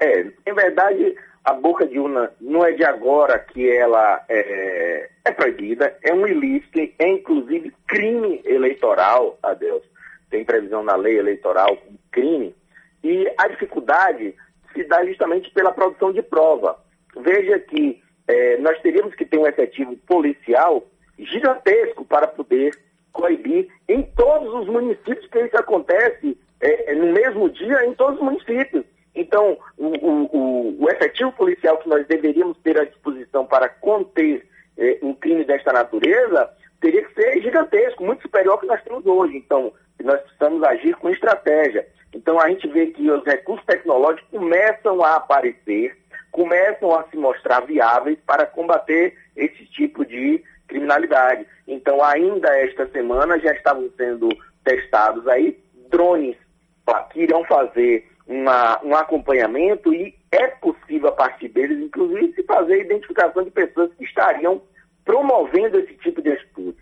É, 0.00 0.22
em 0.22 0.54
verdade, 0.54 1.16
a 1.46 1.52
boca 1.52 1.86
de 1.86 1.96
urna 1.96 2.32
não 2.40 2.64
é 2.64 2.72
de 2.72 2.82
agora 2.82 3.38
que 3.38 3.70
ela 3.70 4.20
é, 4.28 5.08
é 5.24 5.30
proibida, 5.30 5.96
é 6.02 6.12
um 6.12 6.26
ilícito, 6.26 6.80
é 6.98 7.06
inclusive 7.06 7.72
crime 7.86 8.42
eleitoral, 8.44 9.38
a 9.40 9.54
Deus. 9.54 9.84
Tem 10.28 10.44
previsão 10.44 10.82
na 10.82 10.96
lei 10.96 11.16
eleitoral 11.16 11.76
como 11.76 11.96
crime. 12.10 12.52
E 13.04 13.32
a 13.38 13.46
dificuldade 13.46 14.34
se 14.74 14.82
dá 14.88 15.04
justamente 15.06 15.48
pela 15.52 15.72
produção 15.72 16.12
de 16.12 16.20
prova. 16.20 16.76
Veja 17.16 17.60
que 17.60 18.02
é, 18.26 18.56
nós 18.56 18.80
teríamos 18.80 19.14
que 19.14 19.24
ter 19.24 19.38
um 19.38 19.46
efetivo 19.46 19.96
policial 19.98 20.84
gigantesco 21.16 22.04
para 22.04 22.26
poder 22.26 22.76
coibir 23.12 23.68
em 23.88 24.02
todos 24.02 24.52
os 24.52 24.66
municípios 24.66 25.28
que 25.28 25.38
isso 25.38 25.56
acontece 25.56 26.36
é, 26.60 26.90
é, 26.90 26.94
no 26.96 27.12
mesmo 27.12 27.48
dia 27.50 27.86
em 27.86 27.94
todos 27.94 28.16
os 28.16 28.24
municípios. 28.24 28.84
Então, 29.16 29.56
o, 29.78 29.86
o, 29.86 30.84
o, 30.84 30.90
efetivo 30.90 31.32
policial 31.32 31.78
que 31.78 31.88
nós 31.88 32.06
deveríamos 32.06 32.58
ter 32.58 32.78
à 32.78 32.84
disposição 32.84 33.46
para 33.46 33.66
conter 33.66 34.46
é, 34.76 34.98
um 35.00 35.14
crime 35.14 35.42
desta 35.42 35.72
natureza 35.72 36.50
teria 36.82 37.02
que 37.02 37.14
ser 37.14 37.40
gigantesco, 37.40 38.04
muito 38.04 38.20
superior 38.20 38.52
ao 38.52 38.58
que 38.58 38.66
nós 38.66 38.82
temos 38.84 39.06
hoje. 39.06 39.38
Então, 39.38 39.72
nós 40.04 40.20
precisamos 40.20 40.62
agir 40.62 40.94
com 40.96 41.08
estratégia. 41.08 41.88
Então, 42.12 42.38
a 42.38 42.48
gente 42.50 42.68
vê 42.68 42.88
que 42.88 43.10
os 43.10 43.24
recursos 43.24 43.64
tecnológicos 43.64 44.28
começam 44.30 45.02
a 45.02 45.16
aparecer, 45.16 45.96
começam 46.30 46.94
a 46.94 47.04
se 47.04 47.16
mostrar 47.16 47.60
viáveis 47.60 48.18
para 48.26 48.44
combater 48.44 49.16
esse 49.34 49.64
tipo 49.66 50.04
de 50.04 50.44
criminalidade. 50.68 51.46
Então, 51.66 52.04
ainda 52.04 52.54
esta 52.58 52.86
semana 52.88 53.38
já 53.38 53.52
estavam 53.52 53.90
sendo 53.96 54.28
testados 54.62 55.26
aí 55.26 55.58
drones 55.88 56.36
que 57.12 57.22
irão 57.22 57.44
fazer 57.44 58.06
uma, 58.26 58.80
um 58.84 58.94
acompanhamento 58.94 59.94
e 59.94 60.14
é 60.32 60.48
possível, 60.48 61.08
a 61.08 61.12
partir 61.12 61.48
deles, 61.48 61.78
inclusive, 61.78 62.32
se 62.34 62.42
fazer 62.42 62.74
a 62.74 62.84
identificação 62.84 63.44
de 63.44 63.50
pessoas 63.50 63.92
que 63.94 64.04
estariam 64.04 64.60
promovendo 65.04 65.78
esse 65.78 65.94
tipo 65.94 66.20
de 66.20 66.30
atitude. 66.30 66.78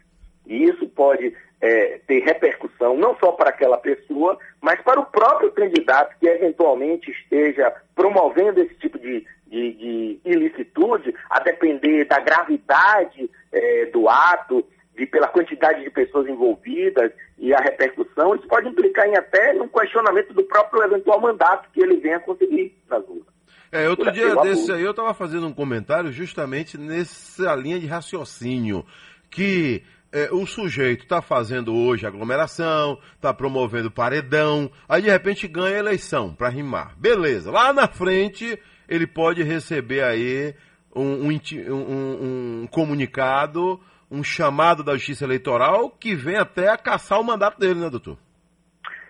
E 0.46 0.64
isso 0.64 0.88
pode 0.88 1.34
é, 1.60 2.00
ter 2.06 2.20
repercussão 2.20 2.96
não 2.96 3.16
só 3.18 3.32
para 3.32 3.50
aquela 3.50 3.78
pessoa, 3.78 4.38
mas 4.60 4.80
para 4.82 5.00
o 5.00 5.06
próprio 5.06 5.52
candidato 5.52 6.16
que 6.18 6.26
eventualmente 6.26 7.10
esteja 7.10 7.74
promovendo 7.94 8.60
esse 8.60 8.74
tipo 8.76 8.98
de, 8.98 9.26
de, 9.46 9.72
de 9.72 10.20
ilicitude, 10.24 11.14
a 11.28 11.40
depender 11.40 12.04
da 12.04 12.18
gravidade 12.20 13.30
é, 13.52 13.86
do 13.86 14.08
ato, 14.08 14.66
de, 14.96 15.06
pela 15.06 15.28
quantidade 15.28 15.82
de 15.82 15.90
pessoas 15.90 16.26
envolvidas 16.28 17.12
e 17.44 17.52
a 17.52 17.58
repercussão, 17.58 18.34
isso 18.34 18.48
pode 18.48 18.68
implicar 18.68 19.06
em 19.06 19.18
até 19.18 19.52
um 19.60 19.68
questionamento 19.68 20.32
do 20.32 20.42
próprio 20.44 20.82
eventual 20.82 21.20
mandato 21.20 21.68
que 21.74 21.82
ele 21.82 21.98
venha 21.98 22.18
conseguir 22.18 22.74
nas 22.88 23.04
ruas. 23.04 23.26
É, 23.70 23.86
outro 23.86 24.10
dia 24.10 24.34
desse 24.36 24.72
aí 24.72 24.82
eu 24.82 24.92
estava 24.92 25.12
fazendo 25.12 25.46
um 25.46 25.52
comentário 25.52 26.10
justamente 26.10 26.78
nessa 26.78 27.54
linha 27.54 27.78
de 27.78 27.86
raciocínio, 27.86 28.86
que 29.30 29.82
é, 30.10 30.30
o 30.32 30.46
sujeito 30.46 31.02
está 31.02 31.20
fazendo 31.20 31.74
hoje 31.74 32.06
aglomeração, 32.06 32.98
está 33.14 33.34
promovendo 33.34 33.90
paredão, 33.90 34.70
aí 34.88 35.02
de 35.02 35.10
repente 35.10 35.46
ganha 35.46 35.76
eleição 35.76 36.34
para 36.34 36.48
rimar. 36.48 36.96
Beleza, 36.96 37.50
lá 37.50 37.74
na 37.74 37.86
frente 37.86 38.58
ele 38.88 39.06
pode 39.06 39.42
receber 39.42 40.02
aí 40.02 40.54
um, 40.96 41.28
um, 41.28 42.62
um, 42.62 42.66
comunicado, 42.70 43.78
um 44.14 44.22
chamado 44.22 44.84
da 44.84 44.94
Justiça 44.94 45.24
Eleitoral 45.24 45.90
que 45.90 46.14
vem 46.14 46.36
até 46.36 46.68
a 46.68 46.76
caçar 46.76 47.20
o 47.20 47.24
mandato 47.24 47.58
dele, 47.58 47.80
né, 47.80 47.90
doutor? 47.90 48.16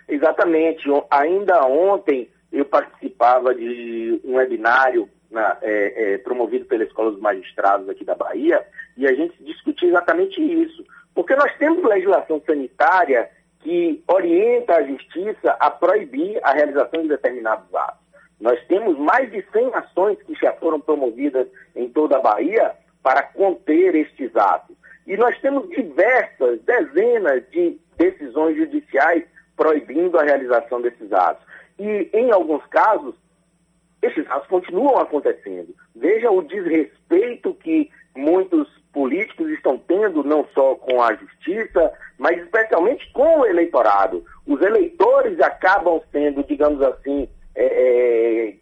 Exatamente. 0.08 0.84
Ainda 1.10 1.66
ontem 1.66 2.30
eu 2.50 2.64
participava 2.64 3.54
de 3.54 4.20
um 4.24 4.36
webinário 4.36 5.08
na, 5.30 5.58
é, 5.60 6.14
é, 6.14 6.18
promovido 6.18 6.64
pela 6.64 6.84
Escola 6.84 7.10
dos 7.10 7.20
Magistrados 7.20 7.88
aqui 7.88 8.04
da 8.04 8.14
Bahia 8.14 8.64
e 8.96 9.06
a 9.06 9.14
gente 9.14 9.34
discutia 9.42 9.88
exatamente 9.88 10.40
isso. 10.40 10.84
Porque 11.14 11.34
nós 11.36 11.54
temos 11.58 11.84
legislação 11.84 12.40
sanitária 12.46 13.30
que 13.60 14.02
orienta 14.06 14.76
a 14.76 14.82
justiça 14.84 15.56
a 15.58 15.70
proibir 15.70 16.38
a 16.42 16.52
realização 16.52 17.02
de 17.02 17.08
determinados 17.08 17.72
atos. 17.74 18.04
Nós 18.40 18.58
temos 18.66 18.98
mais 18.98 19.30
de 19.30 19.44
100 19.52 19.74
ações 19.74 20.22
que 20.22 20.34
já 20.34 20.52
foram 20.54 20.80
promovidas 20.80 21.46
em 21.74 21.88
toda 21.88 22.16
a 22.16 22.20
Bahia 22.20 22.72
para 23.02 23.22
conter 23.22 23.94
estes 23.94 24.34
atos. 24.36 24.73
E 25.06 25.16
nós 25.16 25.38
temos 25.40 25.68
diversas, 25.70 26.60
dezenas 26.62 27.42
de 27.50 27.78
decisões 27.96 28.56
judiciais 28.56 29.24
proibindo 29.56 30.18
a 30.18 30.24
realização 30.24 30.80
desses 30.80 31.12
atos. 31.12 31.46
E, 31.78 32.08
em 32.12 32.30
alguns 32.30 32.64
casos, 32.66 33.14
esses 34.02 34.28
atos 34.30 34.48
continuam 34.48 34.98
acontecendo. 34.98 35.74
Veja 35.94 36.30
o 36.30 36.42
desrespeito 36.42 37.54
que 37.54 37.90
muitos 38.16 38.68
políticos 38.92 39.50
estão 39.50 39.76
tendo, 39.76 40.22
não 40.22 40.46
só 40.54 40.76
com 40.76 41.02
a 41.02 41.14
justiça, 41.14 41.92
mas 42.18 42.38
especialmente 42.38 43.10
com 43.12 43.40
o 43.40 43.46
eleitorado. 43.46 44.24
Os 44.46 44.60
eleitores 44.62 45.40
acabam 45.40 46.00
sendo, 46.12 46.44
digamos 46.44 46.80
assim, 46.80 47.28
é, 47.54 47.64
é, 47.64 48.54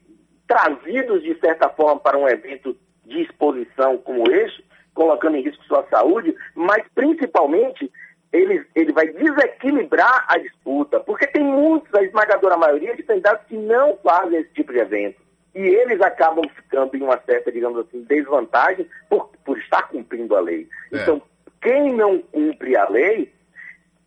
trazidos 0.46 1.22
de 1.22 1.38
certa 1.38 1.68
forma 1.68 2.00
para 2.00 2.18
um 2.18 2.28
evento 2.28 2.76
de 3.04 3.22
exposição 3.22 3.98
como 3.98 4.30
este, 4.30 4.64
colocando 4.94 5.36
em 5.36 5.42
risco 5.42 5.64
sua 5.64 5.84
saúde, 5.90 6.34
mas 6.54 6.84
principalmente 6.94 7.90
ele, 8.32 8.64
ele 8.74 8.92
vai 8.92 9.08
desequilibrar 9.08 10.24
a 10.28 10.38
disputa, 10.38 11.00
porque 11.00 11.26
tem 11.26 11.44
muitos, 11.44 11.92
a 11.94 12.02
esmagadora 12.02 12.56
maioria 12.56 12.96
de 12.96 13.02
candidatos 13.02 13.46
que 13.46 13.56
não 13.56 13.96
fazem 13.98 14.40
esse 14.40 14.52
tipo 14.54 14.72
de 14.72 14.78
evento. 14.78 15.20
E 15.54 15.60
eles 15.60 16.00
acabam 16.00 16.48
ficando 16.48 16.96
em 16.96 17.02
uma 17.02 17.20
certa, 17.26 17.52
digamos 17.52 17.78
assim, 17.78 18.02
desvantagem 18.04 18.88
por, 19.08 19.28
por 19.44 19.58
estar 19.58 19.82
cumprindo 19.88 20.34
a 20.34 20.40
lei. 20.40 20.66
É. 20.92 21.02
Então, 21.02 21.20
quem 21.60 21.92
não 21.92 22.18
cumpre 22.20 22.74
a 22.74 22.88
lei 22.88 23.30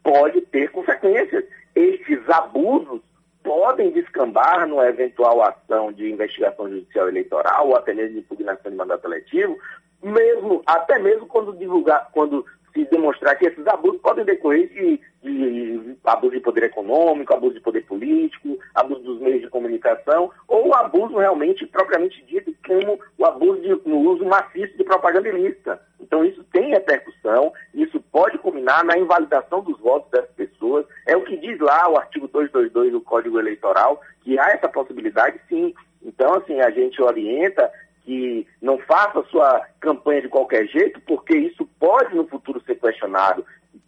pode 0.03 0.41
ter 0.41 0.71
consequências. 0.71 1.45
Estes 1.75 2.27
abusos 2.29 3.01
podem 3.43 3.91
descambar 3.91 4.67
numa 4.67 4.87
eventual 4.87 5.43
ação 5.43 5.93
de 5.93 6.11
investigação 6.11 6.67
judicial 6.67 7.07
eleitoral 7.07 7.67
ou 7.67 7.75
até 7.75 7.93
mesmo 7.93 8.13
de 8.13 8.19
impugnação 8.19 8.71
de 8.71 8.77
mandato 8.77 9.05
eletivo, 9.05 9.55
mesmo, 10.03 10.61
até 10.65 10.99
mesmo 10.99 11.25
quando 11.27 11.57
divulgar, 11.57 12.09
quando 12.11 12.45
se 12.75 12.83
demonstrar 12.85 13.37
que 13.37 13.47
esses 13.47 13.65
abusos 13.67 14.01
podem 14.01 14.25
decorrer 14.25 14.67
de, 14.67 14.99
de, 15.23 15.95
abuso 16.03 16.33
de 16.33 16.41
poder 16.41 16.63
econômico, 16.63 17.33
abuso 17.33 17.53
de 17.53 17.61
poder 17.61 17.85
político, 17.85 18.59
abuso 18.75 19.01
dos 19.01 19.21
meios 19.21 19.41
de 19.41 19.49
comunicação, 19.49 20.29
ou 20.45 20.75
abuso 20.75 21.17
realmente 21.17 21.65
propriamente 21.65 22.21
dito, 22.25 22.53
como 22.67 22.99
o 23.17 23.25
abuso 23.25 23.61
de, 23.61 23.89
no 23.89 23.99
uso 23.99 24.25
maciço 24.25 24.77
de 24.77 24.83
propaganda 24.83 25.29
ilícita. 25.29 25.81
Então 26.01 26.25
isso 26.25 26.43
tem 26.51 26.69
repercussão, 26.69 27.53
isso 27.73 27.99
pode 28.11 28.37
culminar 28.39 28.83
na 28.83 28.97
invalidação 28.97 29.61
dos 29.61 29.79
votos 29.79 30.11
das 30.11 30.27
pessoas. 30.31 30.85
É 31.07 31.15
o 31.15 31.23
que 31.23 31.37
diz 31.37 31.57
lá 31.59 31.89
o 31.89 31.97
artigo 31.97 32.27
222 32.27 32.91
do 32.91 33.01
Código 33.01 33.39
Eleitoral, 33.39 34.01
que 34.21 34.37
há 34.37 34.49
essa 34.49 34.67
possibilidade 34.67 35.39
sim. 35.47 35.73
Então, 36.03 36.35
assim, 36.35 36.59
a 36.61 36.69
gente 36.69 37.01
orienta 37.01 37.71
que 38.05 38.47
não 38.61 38.77
faça 38.79 39.23
sua 39.31 39.67
campanha 39.79 40.21
de 40.21 40.29
qualquer 40.29 40.67
jeito, 40.67 41.01
porque 41.01 41.35
isso 41.35 41.65
pode 41.79 42.15
no 42.15 42.27
futuro 42.27 42.61
ser 42.65 42.75
questionado, 42.75 43.43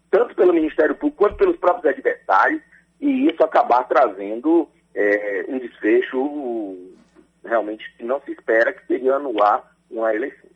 tanto 0.09 0.35
pelo 0.35 0.53
Ministério 0.53 0.95
Público 0.95 1.23
quanto 1.23 1.37
pelos 1.37 1.57
próprios 1.57 1.93
adversários, 1.93 2.61
e 2.99 3.27
isso 3.27 3.43
acabar 3.43 3.83
trazendo 3.83 4.67
é, 4.95 5.45
um 5.47 5.59
desfecho 5.59 6.75
realmente 7.45 7.85
que 7.95 8.03
não 8.03 8.19
se 8.21 8.31
espera, 8.31 8.73
que 8.73 8.85
seria 8.87 9.15
anular 9.15 9.71
uma 9.89 10.13
eleição. 10.13 10.49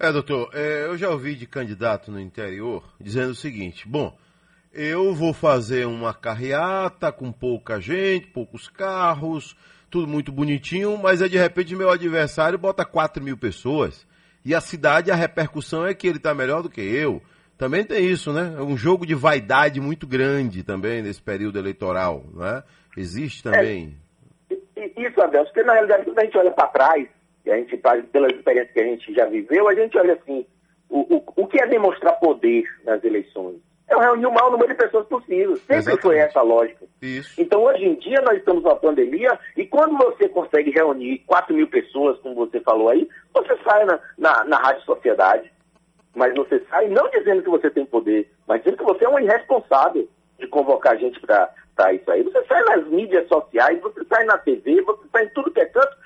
É, 0.00 0.10
doutor, 0.10 0.50
é, 0.54 0.86
eu 0.86 0.96
já 0.96 1.10
ouvi 1.10 1.34
de 1.34 1.46
candidato 1.46 2.10
no 2.10 2.18
interior 2.18 2.82
dizendo 2.98 3.30
o 3.30 3.34
seguinte: 3.34 3.86
bom, 3.86 4.16
eu 4.72 5.14
vou 5.14 5.32
fazer 5.32 5.86
uma 5.86 6.12
carreata 6.12 7.12
com 7.12 7.30
pouca 7.30 7.80
gente, 7.80 8.26
poucos 8.28 8.68
carros, 8.68 9.56
tudo 9.94 10.08
muito 10.08 10.32
bonitinho, 10.32 10.98
mas 10.98 11.22
é 11.22 11.28
de 11.28 11.38
repente 11.38 11.76
meu 11.76 11.88
adversário 11.88 12.58
bota 12.58 12.84
4 12.84 13.22
mil 13.22 13.36
pessoas. 13.36 14.04
E 14.44 14.52
a 14.52 14.60
cidade, 14.60 15.08
a 15.12 15.14
repercussão 15.14 15.86
é 15.86 15.94
que 15.94 16.08
ele 16.08 16.16
está 16.16 16.34
melhor 16.34 16.64
do 16.64 16.68
que 16.68 16.80
eu. 16.80 17.22
Também 17.56 17.84
tem 17.84 18.04
isso, 18.04 18.32
né? 18.32 18.56
É 18.58 18.60
um 18.60 18.76
jogo 18.76 19.06
de 19.06 19.14
vaidade 19.14 19.80
muito 19.80 20.04
grande 20.04 20.64
também 20.64 21.00
nesse 21.00 21.22
período 21.22 21.60
eleitoral, 21.60 22.24
né? 22.34 22.64
Existe 22.96 23.44
também. 23.44 23.96
É, 24.50 25.00
isso, 25.00 25.20
Adelso, 25.22 25.52
porque 25.52 25.62
na 25.62 25.74
realidade 25.74 26.04
quando 26.06 26.18
a 26.18 26.24
gente 26.24 26.38
olha 26.38 26.50
para 26.50 26.66
trás, 26.66 27.08
e 27.46 27.50
a 27.52 27.56
gente, 27.56 27.76
pelas 27.76 28.32
experiências 28.32 28.72
que 28.72 28.80
a 28.80 28.86
gente 28.86 29.14
já 29.14 29.26
viveu, 29.26 29.68
a 29.68 29.74
gente 29.76 29.96
olha 29.96 30.14
assim, 30.14 30.44
o, 30.90 31.18
o, 31.18 31.24
o 31.36 31.46
que 31.46 31.62
é 31.62 31.68
demonstrar 31.68 32.18
poder 32.18 32.64
nas 32.84 33.04
eleições? 33.04 33.60
É 34.00 34.04
reunir 34.06 34.26
o 34.26 34.32
maior 34.32 34.50
número 34.50 34.68
de 34.68 34.74
pessoas 34.74 35.06
possível. 35.06 35.56
Sempre 35.56 35.76
Exatamente. 35.76 36.02
foi 36.02 36.18
essa 36.18 36.40
a 36.40 36.42
lógica. 36.42 36.86
Isso. 37.00 37.40
Então, 37.40 37.62
hoje 37.62 37.84
em 37.84 37.94
dia, 37.96 38.20
nós 38.22 38.38
estamos 38.38 38.62
numa 38.62 38.76
pandemia 38.76 39.38
e 39.56 39.66
quando 39.66 39.96
você 39.96 40.28
consegue 40.28 40.70
reunir 40.70 41.18
4 41.26 41.54
mil 41.54 41.68
pessoas, 41.68 42.18
como 42.20 42.34
você 42.34 42.60
falou 42.60 42.88
aí, 42.88 43.08
você 43.32 43.56
sai 43.62 43.84
na, 43.84 44.00
na, 44.18 44.44
na 44.44 44.56
Rádio 44.58 44.82
Sociedade, 44.82 45.52
mas 46.14 46.34
você 46.34 46.60
sai 46.70 46.88
não 46.88 47.08
dizendo 47.10 47.42
que 47.42 47.50
você 47.50 47.70
tem 47.70 47.84
poder, 47.84 48.30
mas 48.46 48.62
dizendo 48.62 48.78
que 48.78 48.84
você 48.84 49.04
é 49.04 49.08
um 49.08 49.18
irresponsável 49.18 50.08
de 50.38 50.46
convocar 50.46 50.96
gente 50.98 51.20
para 51.20 51.92
isso 51.92 52.10
aí. 52.10 52.22
Você 52.22 52.44
sai 52.44 52.62
nas 52.64 52.86
mídias 52.86 53.26
sociais, 53.28 53.80
você 53.80 54.04
sai 54.04 54.24
na 54.24 54.38
TV, 54.38 54.80
você 54.82 55.02
sai 55.12 55.24
em 55.24 55.28
tudo 55.30 55.50
que 55.50 55.60
é 55.60 55.66
canto, 55.66 55.96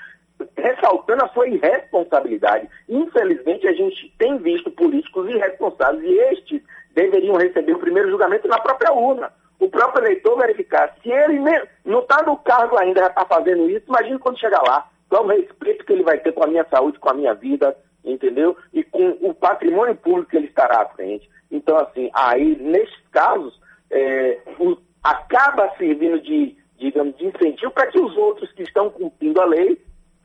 ressaltando 0.56 1.24
a 1.24 1.28
sua 1.28 1.48
irresponsabilidade. 1.48 2.68
Infelizmente, 2.88 3.66
a 3.66 3.72
gente 3.72 4.12
tem 4.18 4.38
visto 4.38 4.70
políticos 4.70 5.28
irresponsáveis 5.28 6.02
e 6.04 6.18
estes 6.32 6.62
deveriam 6.98 7.36
receber 7.36 7.72
o 7.72 7.78
primeiro 7.78 8.10
julgamento 8.10 8.48
na 8.48 8.58
própria 8.58 8.92
urna. 8.92 9.32
O 9.60 9.68
próprio 9.68 10.04
eleitor 10.04 10.36
verificar. 10.38 10.94
Se 11.02 11.10
ele 11.10 11.40
não 11.84 12.00
está 12.00 12.22
no 12.22 12.36
cargo 12.36 12.78
ainda, 12.78 13.00
já 13.00 13.06
está 13.08 13.24
fazendo 13.24 13.68
isso, 13.70 13.86
imagine 13.88 14.18
quando 14.18 14.38
chegar 14.38 14.62
lá. 14.62 14.88
Qual 15.08 15.24
o 15.24 15.28
respeito 15.28 15.84
que 15.84 15.92
ele 15.92 16.02
vai 16.02 16.18
ter 16.18 16.32
com 16.32 16.44
a 16.44 16.46
minha 16.46 16.66
saúde, 16.70 16.98
com 16.98 17.10
a 17.10 17.14
minha 17.14 17.34
vida, 17.34 17.76
entendeu? 18.04 18.56
E 18.72 18.82
com 18.82 19.16
o 19.20 19.34
patrimônio 19.34 19.96
público 19.96 20.30
que 20.30 20.36
ele 20.36 20.46
estará 20.46 20.82
à 20.82 20.88
frente. 20.88 21.28
Então, 21.50 21.76
assim, 21.78 22.10
aí, 22.12 22.56
nesses 22.60 23.00
casos, 23.10 23.58
é, 23.90 24.38
o, 24.58 24.76
acaba 25.02 25.72
servindo 25.78 26.20
de, 26.20 26.56
digamos, 26.78 27.16
de 27.16 27.26
incentivo 27.26 27.70
para 27.72 27.86
que 27.86 27.98
os 27.98 28.16
outros 28.16 28.52
que 28.52 28.62
estão 28.62 28.90
cumprindo 28.90 29.40
a 29.40 29.46
lei 29.46 29.80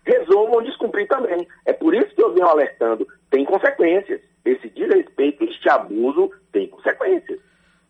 resolvam 0.05 0.63
descumprir 0.63 1.07
também. 1.07 1.47
É 1.65 1.73
por 1.73 1.95
isso 1.95 2.13
que 2.13 2.21
eu 2.21 2.33
venho 2.33 2.47
alertando. 2.47 3.07
Tem 3.29 3.45
consequências. 3.45 4.21
Esse 4.45 4.69
desrespeito, 4.69 5.43
este 5.43 5.69
abuso 5.69 6.31
tem 6.51 6.67
consequências. 6.67 7.39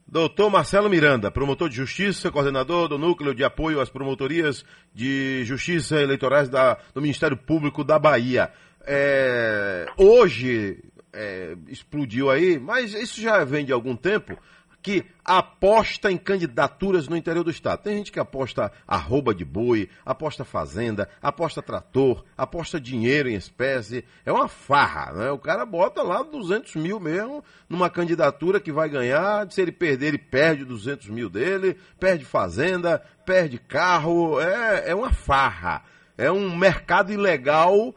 Doutor 0.07 0.51
Marcelo 0.51 0.89
Miranda, 0.89 1.31
promotor 1.31 1.67
de 1.67 1.75
justiça, 1.75 2.31
coordenador 2.31 2.88
do 2.88 3.00
Núcleo 3.00 3.33
de 3.33 3.43
Apoio 3.43 3.81
às 3.81 3.89
Promotorias 3.89 4.63
de 4.93 5.43
Justiça 5.43 6.00
Eleitorais 6.00 6.48
da, 6.48 6.77
do 6.93 7.01
Ministério 7.01 7.36
Público 7.36 7.83
da 7.83 7.98
Bahia. 7.98 8.51
É, 8.86 9.88
hoje 9.98 10.83
é, 11.12 11.55
explodiu 11.67 12.29
aí, 12.29 12.60
mas 12.60 12.93
isso 12.93 13.19
já 13.19 13.43
vem 13.43 13.65
de 13.65 13.72
algum 13.72 13.95
tempo, 13.95 14.38
que 14.83 15.05
aposta 15.23 16.11
em 16.11 16.17
candidaturas 16.17 17.07
no 17.07 17.15
interior 17.15 17.45
do 17.45 17.49
estado. 17.49 17.83
Tem 17.83 17.97
gente 17.97 18.11
que 18.11 18.19
aposta 18.19 18.69
arroba 18.85 19.33
de 19.33 19.45
boi, 19.45 19.89
aposta 20.05 20.43
fazenda, 20.43 21.07
aposta 21.21 21.61
trator, 21.61 22.25
aposta 22.37 22.81
dinheiro 22.81 23.29
em 23.29 23.35
espécie. 23.35 24.03
É 24.25 24.31
uma 24.31 24.49
farra, 24.49 25.13
né? 25.13 25.31
O 25.31 25.39
cara 25.39 25.65
bota 25.65 26.03
lá 26.03 26.21
200 26.21 26.75
mil 26.75 26.99
mesmo 26.99 27.41
numa 27.69 27.89
candidatura 27.89 28.59
que 28.59 28.73
vai 28.73 28.89
ganhar. 28.89 29.49
Se 29.49 29.61
ele 29.61 29.71
perder, 29.71 30.07
ele 30.07 30.17
perde 30.17 30.65
200 30.65 31.07
mil 31.07 31.29
dele, 31.29 31.77
perde 31.97 32.25
fazenda, 32.25 33.01
perde 33.25 33.57
carro. 33.57 34.41
É, 34.41 34.89
é 34.89 34.95
uma 34.95 35.13
farra. 35.13 35.81
É 36.17 36.29
um 36.29 36.55
mercado 36.57 37.13
ilegal 37.13 37.95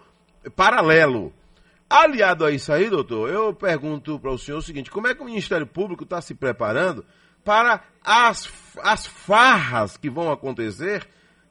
paralelo. 0.55 1.33
Aliado 1.89 2.45
a 2.45 2.51
isso 2.51 2.73
aí, 2.73 2.91
doutor, 2.91 3.31
eu 3.31 3.55
pergunto 3.55 4.19
para 4.19 4.33
o 4.33 4.39
senhor 4.39 4.59
o 4.59 4.63
seguinte: 4.63 4.91
como 4.91 5.07
é 5.07 5.15
que 5.15 5.23
o 5.23 5.25
Ministério 5.25 5.67
Público 5.67 6.03
está 6.03 6.21
se 6.21 6.35
preparando 6.35 7.05
para 7.45 7.85
as, 8.05 8.53
as 8.83 9.07
farras 9.07 9.97
que 9.97 10.11
vão 10.11 10.31
acontecer 10.31 11.07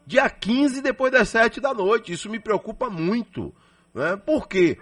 dia 0.05 0.29
15 0.29 0.81
depois 0.81 1.11
das 1.11 1.29
7 1.29 1.61
da 1.61 1.73
noite? 1.73 2.11
Isso 2.11 2.29
me 2.29 2.39
preocupa 2.39 2.89
muito. 2.89 3.55
Né? 3.93 4.17
Por 4.17 4.47
quê? 4.47 4.77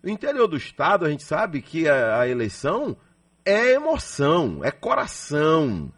No 0.00 0.08
interior 0.08 0.46
do 0.46 0.56
Estado, 0.56 1.04
a 1.04 1.10
gente 1.10 1.24
sabe 1.24 1.60
que 1.60 1.88
a, 1.88 2.20
a 2.20 2.28
eleição 2.28 2.96
é 3.44 3.72
emoção, 3.72 4.60
é 4.62 4.70
coração. 4.70 5.92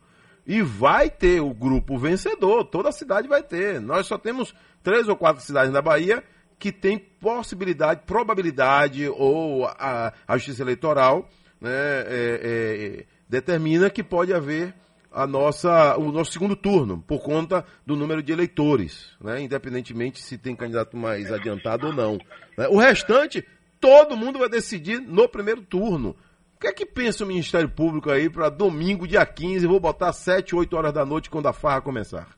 E 0.46 0.62
vai 0.62 1.10
ter 1.10 1.42
o 1.42 1.52
grupo 1.52 1.98
vencedor, 1.98 2.64
toda 2.64 2.88
a 2.88 2.92
cidade 2.92 3.28
vai 3.28 3.42
ter. 3.42 3.82
Nós 3.82 4.06
só 4.06 4.16
temos 4.16 4.54
três 4.82 5.08
ou 5.08 5.16
quatro 5.16 5.42
cidades 5.42 5.70
na 5.70 5.82
Bahia 5.82 6.24
que 6.58 6.72
tem 6.72 6.98
possibilidade, 6.98 8.02
probabilidade, 8.04 9.08
ou 9.08 9.66
a, 9.66 10.12
a 10.26 10.36
Justiça 10.36 10.62
Eleitoral 10.62 11.28
né, 11.60 11.70
é, 11.70 12.40
é, 12.42 13.04
determina 13.28 13.88
que 13.88 14.02
pode 14.02 14.34
haver 14.34 14.74
a 15.10 15.26
nossa, 15.26 15.96
o 15.96 16.12
nosso 16.12 16.32
segundo 16.32 16.54
turno, 16.54 17.02
por 17.06 17.22
conta 17.22 17.64
do 17.86 17.96
número 17.96 18.22
de 18.22 18.32
eleitores, 18.32 19.16
né, 19.20 19.40
independentemente 19.40 20.20
se 20.20 20.36
tem 20.36 20.54
candidato 20.54 20.96
mais 20.96 21.32
adiantado 21.32 21.86
ou 21.86 21.92
não. 21.92 22.18
Né. 22.56 22.68
O 22.68 22.76
restante, 22.76 23.44
todo 23.80 24.16
mundo 24.16 24.38
vai 24.38 24.48
decidir 24.48 25.00
no 25.00 25.28
primeiro 25.28 25.62
turno. 25.62 26.16
O 26.56 26.60
que 26.60 26.66
é 26.66 26.72
que 26.72 26.84
pensa 26.84 27.22
o 27.22 27.26
Ministério 27.26 27.68
Público 27.68 28.10
aí 28.10 28.28
para 28.28 28.48
domingo, 28.48 29.06
dia 29.06 29.24
15, 29.24 29.64
vou 29.66 29.78
botar 29.78 30.12
7, 30.12 30.56
8 30.56 30.76
horas 30.76 30.92
da 30.92 31.06
noite 31.06 31.30
quando 31.30 31.46
a 31.46 31.52
farra 31.52 31.80
começar? 31.80 32.36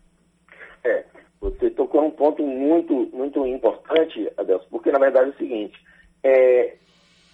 É, 0.84 1.04
você 1.40 1.70
tocou 1.70 1.89
um 2.00 2.10
ponto 2.10 2.42
muito, 2.42 3.10
muito 3.12 3.46
importante, 3.46 4.30
Adelson, 4.36 4.66
porque 4.70 4.90
na 4.90 4.98
verdade 4.98 5.30
é 5.30 5.32
o 5.32 5.36
seguinte, 5.36 5.78
é, 6.22 6.74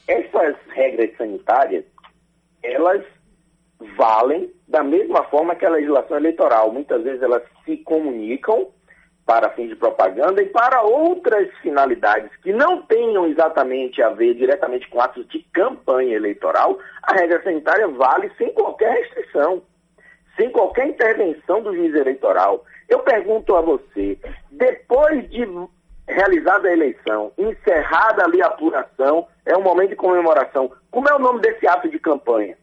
essas 0.06 0.56
regras 0.68 1.16
sanitárias, 1.16 1.84
elas 2.62 3.04
valem 3.96 4.50
da 4.66 4.82
mesma 4.82 5.24
forma 5.24 5.54
que 5.54 5.66
a 5.66 5.70
legislação 5.70 6.16
eleitoral. 6.16 6.72
Muitas 6.72 7.02
vezes 7.02 7.22
elas 7.22 7.42
se 7.64 7.76
comunicam 7.78 8.68
para 9.24 9.50
fins 9.50 9.68
de 9.68 9.76
propaganda 9.76 10.40
e 10.40 10.46
para 10.46 10.82
outras 10.82 11.52
finalidades 11.58 12.30
que 12.42 12.52
não 12.52 12.82
tenham 12.82 13.26
exatamente 13.26 14.00
a 14.00 14.10
ver 14.10 14.34
diretamente 14.34 14.88
com 14.88 15.00
atos 15.00 15.26
de 15.28 15.40
campanha 15.52 16.14
eleitoral, 16.14 16.78
a 17.02 17.14
regra 17.14 17.42
sanitária 17.42 17.88
vale 17.88 18.30
sem 18.38 18.50
qualquer 18.50 18.92
restrição, 18.92 19.62
sem 20.36 20.48
qualquer 20.50 20.86
intervenção 20.86 21.60
do 21.60 21.74
juiz 21.74 21.92
eleitoral. 21.94 22.64
Eu 22.88 23.00
pergunto 23.00 23.56
a 23.56 23.60
você, 23.60 24.16
depois 24.56 25.28
de 25.30 25.46
realizada 26.08 26.68
a 26.68 26.72
eleição, 26.72 27.32
encerrada 27.36 28.24
ali 28.24 28.42
a 28.42 28.46
apuração, 28.46 29.26
é 29.44 29.56
um 29.56 29.62
momento 29.62 29.90
de 29.90 29.96
comemoração. 29.96 30.70
Como 30.90 31.08
é 31.08 31.14
o 31.14 31.18
nome 31.18 31.40
desse 31.40 31.66
ato 31.66 31.88
de 31.88 31.98
campanha? 31.98 32.56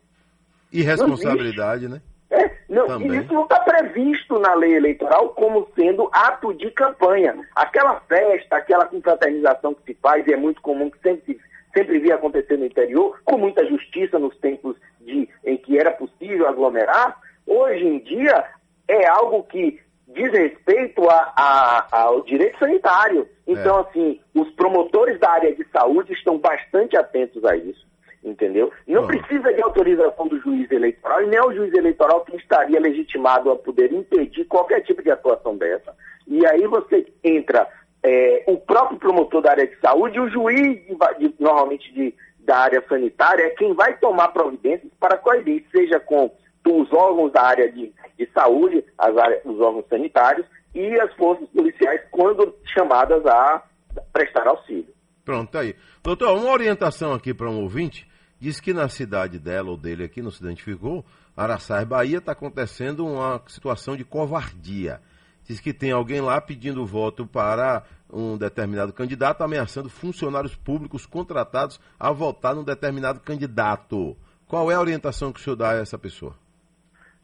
Irresponsabilidade, 0.71 1.88
né? 1.88 2.01
É, 2.32 2.49
não, 2.67 2.99
isso 2.99 3.32
não 3.32 3.43
está 3.43 3.60
previsto 3.60 4.39
na 4.39 4.56
lei 4.56 4.75
eleitoral 4.75 5.29
como 5.29 5.67
sendo 5.75 6.10
ato 6.12 6.51
de 6.53 6.71
campanha. 6.71 7.36
Aquela 7.56 7.99
festa, 8.01 8.56
aquela 8.56 8.88
confraternização 8.88 9.75
que 9.75 9.93
se 9.93 9.99
faz, 10.01 10.25
e 10.25 10.34
é 10.34 10.38
muito 10.38 10.60
comum 10.62 10.89
que 10.89 10.99
sempre, 10.99 11.39
sempre 11.75 11.99
via 11.99 12.15
acontecer 12.15 12.58
no 12.58 12.65
interior, 12.65 13.21
com 13.23 13.38
muita 13.38 13.63
justiça 13.67 14.17
nos 14.17 14.36
tempos 14.38 14.75
de, 15.01 15.29
em 15.45 15.58
que 15.58 15.77
era 15.77 15.91
possível 15.91 16.47
aglomerar, 16.47 17.19
hoje 17.45 17.86
em 17.86 17.99
dia 17.99 18.45
é 18.88 19.06
algo 19.08 19.43
que 19.43 19.79
diz 20.13 20.32
respeito 20.32 21.10
a, 21.10 21.34
a, 21.36 21.88
ao 22.04 22.21
direito 22.21 22.58
sanitário. 22.60 23.28
Então, 23.45 23.80
é. 23.80 23.82
assim, 23.82 24.19
os 24.34 24.49
promotores 24.52 25.19
da 25.19 25.32
área 25.32 25.54
de 25.54 25.65
saúde 25.71 26.13
estão 26.13 26.38
bastante 26.38 26.95
atentos 26.97 27.43
a 27.43 27.56
isso, 27.56 27.86
entendeu? 28.23 28.71
Não 28.88 29.06
precisa 29.06 29.54
de 29.54 29.62
autorização 29.62 30.28
do 30.28 30.39
juiz 30.39 30.71
eleitoral 30.71 31.23
e 31.23 31.28
nem 31.28 31.38
é 31.38 31.43
o 31.43 31.54
juiz 31.54 31.73
eleitoral 31.73 32.21
que 32.21 32.36
estaria 32.38 32.80
legitimado 32.80 33.52
a 33.52 33.56
poder 33.56 33.91
impedir 33.91 34.45
qualquer 34.45 34.82
tipo 34.82 35.04
de 35.04 35.12
atuação 35.12 35.58
dessa. 35.58 35.93
E 36.28 36.45
aí 36.45 36.65
você 36.67 37.06
entra 37.23 37.67
é, 38.02 38.43
o 38.47 38.58
próprio 38.58 38.99
promotor 38.99 39.41
da 39.41 39.52
área 39.52 39.67
de 39.67 39.78
saúde 39.80 40.19
o 40.19 40.30
juiz, 40.30 40.80
de, 40.86 40.95
de, 41.19 41.36
normalmente 41.39 41.91
de, 41.93 42.13
da 42.39 42.58
área 42.58 42.84
sanitária, 42.88 43.43
é 43.43 43.49
quem 43.52 43.73
vai 43.73 43.97
tomar 43.97 44.30
providências 44.30 44.91
para 44.99 45.17
coibir, 45.17 45.65
seja 45.71 45.99
com 45.99 46.32
os 46.65 46.91
órgãos 46.93 47.32
da 47.32 47.41
área 47.41 47.71
de, 47.71 47.91
de 48.17 48.30
saúde, 48.34 48.84
as 48.97 49.17
áreas, 49.17 49.41
os 49.45 49.60
órgãos 49.60 49.86
sanitários 49.89 50.45
e 50.73 50.99
as 50.99 51.13
forças 51.15 51.47
policiais 51.49 52.02
quando 52.12 52.56
chamadas 52.73 53.26
a 53.26 53.63
prestar 54.12 54.47
auxílio. 54.47 54.93
Pronto, 55.23 55.52
tá 55.52 55.60
aí. 55.62 55.76
Doutor, 56.04 56.38
uma 56.38 56.52
orientação 56.52 57.13
aqui 57.13 57.34
para 57.34 57.49
um 57.49 57.62
ouvinte. 57.62 58.08
Diz 58.39 58.60
que 58.60 58.73
na 58.73 58.89
cidade 58.89 59.39
dela 59.39 59.69
ou 59.69 59.78
dele 59.78 60.04
aqui, 60.04 60.21
não 60.21 60.30
se 60.30 60.43
identificou, 60.43 61.06
Araçás, 61.36 61.86
Bahia, 61.88 62.17
está 62.17 62.34
acontecendo 62.34 63.06
uma 63.06 63.41
situação 63.47 63.95
de 63.95 64.04
covardia. 64.04 64.99
Diz 65.45 65.60
que 65.60 65.73
tem 65.73 65.91
alguém 65.91 66.19
lá 66.19 66.41
pedindo 66.41 66.86
voto 66.86 67.26
para 67.26 67.84
um 68.12 68.38
determinado 68.38 68.91
candidato, 68.93 69.43
ameaçando 69.43 69.89
funcionários 69.89 70.56
públicos 70.56 71.06
contratados 71.06 71.80
a 71.99 72.12
votar 72.12 72.54
num 72.54 72.63
determinado 72.63 73.19
candidato. 73.21 74.15
Qual 74.45 74.69
é 74.69 74.76
a 74.76 74.80
orientação 74.80 75.32
que 75.32 75.39
o 75.39 75.43
senhor 75.43 75.56
dá 75.56 75.71
a 75.71 75.78
essa 75.78 75.97
pessoa? 75.97 76.36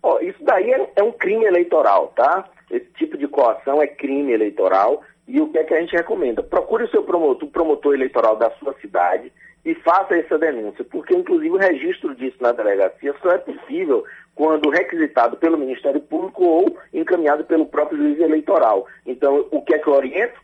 Oh, 0.02 0.18
isso 0.20 0.44
daí 0.44 0.72
é, 0.72 0.92
é, 0.96 1.04
um 1.04 1.12
crime 1.12 1.46
eleitoral, 1.46 2.14
tá? 2.16 2.50
Esse 2.72 2.88
tipo 2.98 3.18
de 3.18 3.28
coação 3.28 3.82
é 3.82 3.88
crime 3.88 4.32
eleitoral. 4.32 5.04
E 5.28 5.40
o 5.42 5.50
que 5.50 5.60
é 5.60 5.64
que 5.64 5.74
a 5.74 5.82
gente 5.82 5.96
recomenda? 5.96 6.42
Procure 6.42 6.86
o 6.86 6.90
seu 6.90 7.04
promotor, 7.04 7.48
o 7.48 7.52
promotor 7.52 7.94
eleitoral 7.94 8.36
da 8.36 8.50
sua 8.52 8.74
cidade 8.82 9.32
e 9.66 9.76
faça 9.76 10.16
essa 10.16 10.38
denúncia, 10.38 10.84
porque 10.86 11.14
inclusive 11.14 11.52
o 11.52 11.58
registro 11.58 12.16
disso 12.16 12.38
na 12.40 12.52
delegacia 12.52 13.14
só 13.22 13.32
é 13.32 13.38
possível 13.38 14.04
quando 14.34 14.70
requisitado 14.70 15.36
pelo 15.36 15.58
Ministério 15.58 16.00
Público 16.00 16.44
ou 16.44 16.78
encaminhado 16.94 17.44
pelo 17.44 17.66
próprio 17.66 17.98
juiz 17.98 18.20
eleitoral. 18.20 18.88
Então, 19.06 19.46
o 19.52 19.62
que 19.62 19.76
é 19.76 19.80
que 19.80 19.88
eu 19.88 19.94
oriento? 19.94 20.40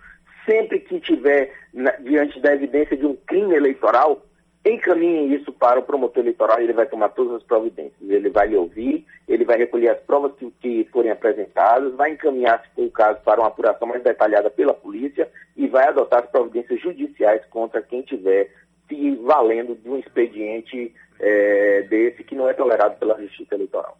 Sempre 0.45 0.79
que 0.79 0.99
tiver 0.99 1.51
na, 1.73 1.91
diante 1.91 2.39
da 2.39 2.53
evidência 2.53 2.97
de 2.97 3.05
um 3.05 3.15
crime 3.25 3.55
eleitoral, 3.55 4.21
encaminhe 4.65 5.35
isso 5.35 5.51
para 5.53 5.79
o 5.79 5.83
promotor 5.83 6.23
eleitoral 6.23 6.59
e 6.59 6.63
ele 6.63 6.73
vai 6.73 6.87
tomar 6.87 7.09
todas 7.09 7.35
as 7.35 7.43
providências. 7.43 8.09
Ele 8.09 8.29
vai 8.29 8.47
lhe 8.47 8.57
ouvir, 8.57 9.05
ele 9.27 9.45
vai 9.45 9.57
recolher 9.57 9.89
as 9.89 9.99
provas 10.01 10.31
que, 10.37 10.51
que 10.59 10.89
forem 10.91 11.11
apresentadas, 11.11 11.93
vai 11.93 12.11
encaminhar, 12.11 12.63
o 12.75 12.89
caso, 12.89 13.19
para 13.23 13.39
uma 13.39 13.47
apuração 13.47 13.87
mais 13.87 14.03
detalhada 14.03 14.49
pela 14.49 14.73
polícia 14.73 15.29
e 15.55 15.67
vai 15.67 15.87
adotar 15.87 16.23
as 16.23 16.29
providências 16.29 16.81
judiciais 16.81 17.45
contra 17.51 17.81
quem 17.81 18.01
tiver 18.01 18.49
se 18.89 19.15
valendo 19.17 19.75
de 19.75 19.89
um 19.89 19.97
expediente 19.97 20.93
é, 21.19 21.83
desse 21.83 22.23
que 22.23 22.35
não 22.35 22.49
é 22.49 22.53
tolerado 22.53 22.95
pela 22.97 23.19
Justiça 23.21 23.55
Eleitoral. 23.55 23.97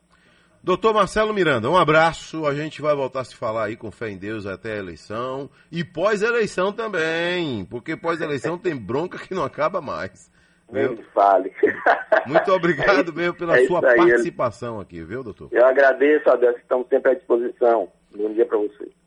Doutor 0.64 0.96
Marcelo 0.96 1.32
Miranda, 1.32 1.70
um 1.70 1.78
abraço. 1.78 2.48
A 2.48 2.56
gente 2.56 2.82
vai 2.82 2.96
voltar 2.96 3.22
a 3.22 3.24
se 3.24 3.36
falar 3.36 3.66
aí 3.66 3.76
com 3.76 3.92
fé 3.92 4.10
em 4.10 4.18
Deus 4.18 4.48
até 4.48 4.74
a 4.74 4.78
eleição. 4.78 5.48
E 5.72 5.84
pós-eleição 5.84 6.74
também, 6.74 7.64
porque 7.66 7.96
pós-eleição 7.96 8.58
tem 8.58 8.76
bronca 8.76 9.20
que 9.20 9.36
não 9.36 9.44
acaba 9.44 9.80
mais. 9.80 10.34
Nem 10.72 10.98
fale. 11.14 11.54
Muito 12.26 12.52
obrigado 12.52 13.12
é 13.12 13.16
mesmo 13.16 13.36
pela 13.36 13.58
é 13.60 13.66
sua 13.66 13.82
participação 13.82 14.80
aqui, 14.80 15.04
viu, 15.04 15.24
doutor? 15.24 15.50
Eu 15.52 15.66
agradeço, 15.66 16.30
Adeus, 16.30 16.58
estamos 16.58 16.88
sempre 16.88 17.12
à 17.12 17.16
disposição. 17.16 17.92
Bom 18.16 18.34
dia 18.34 18.46
para 18.46 18.58
você. 18.58 18.90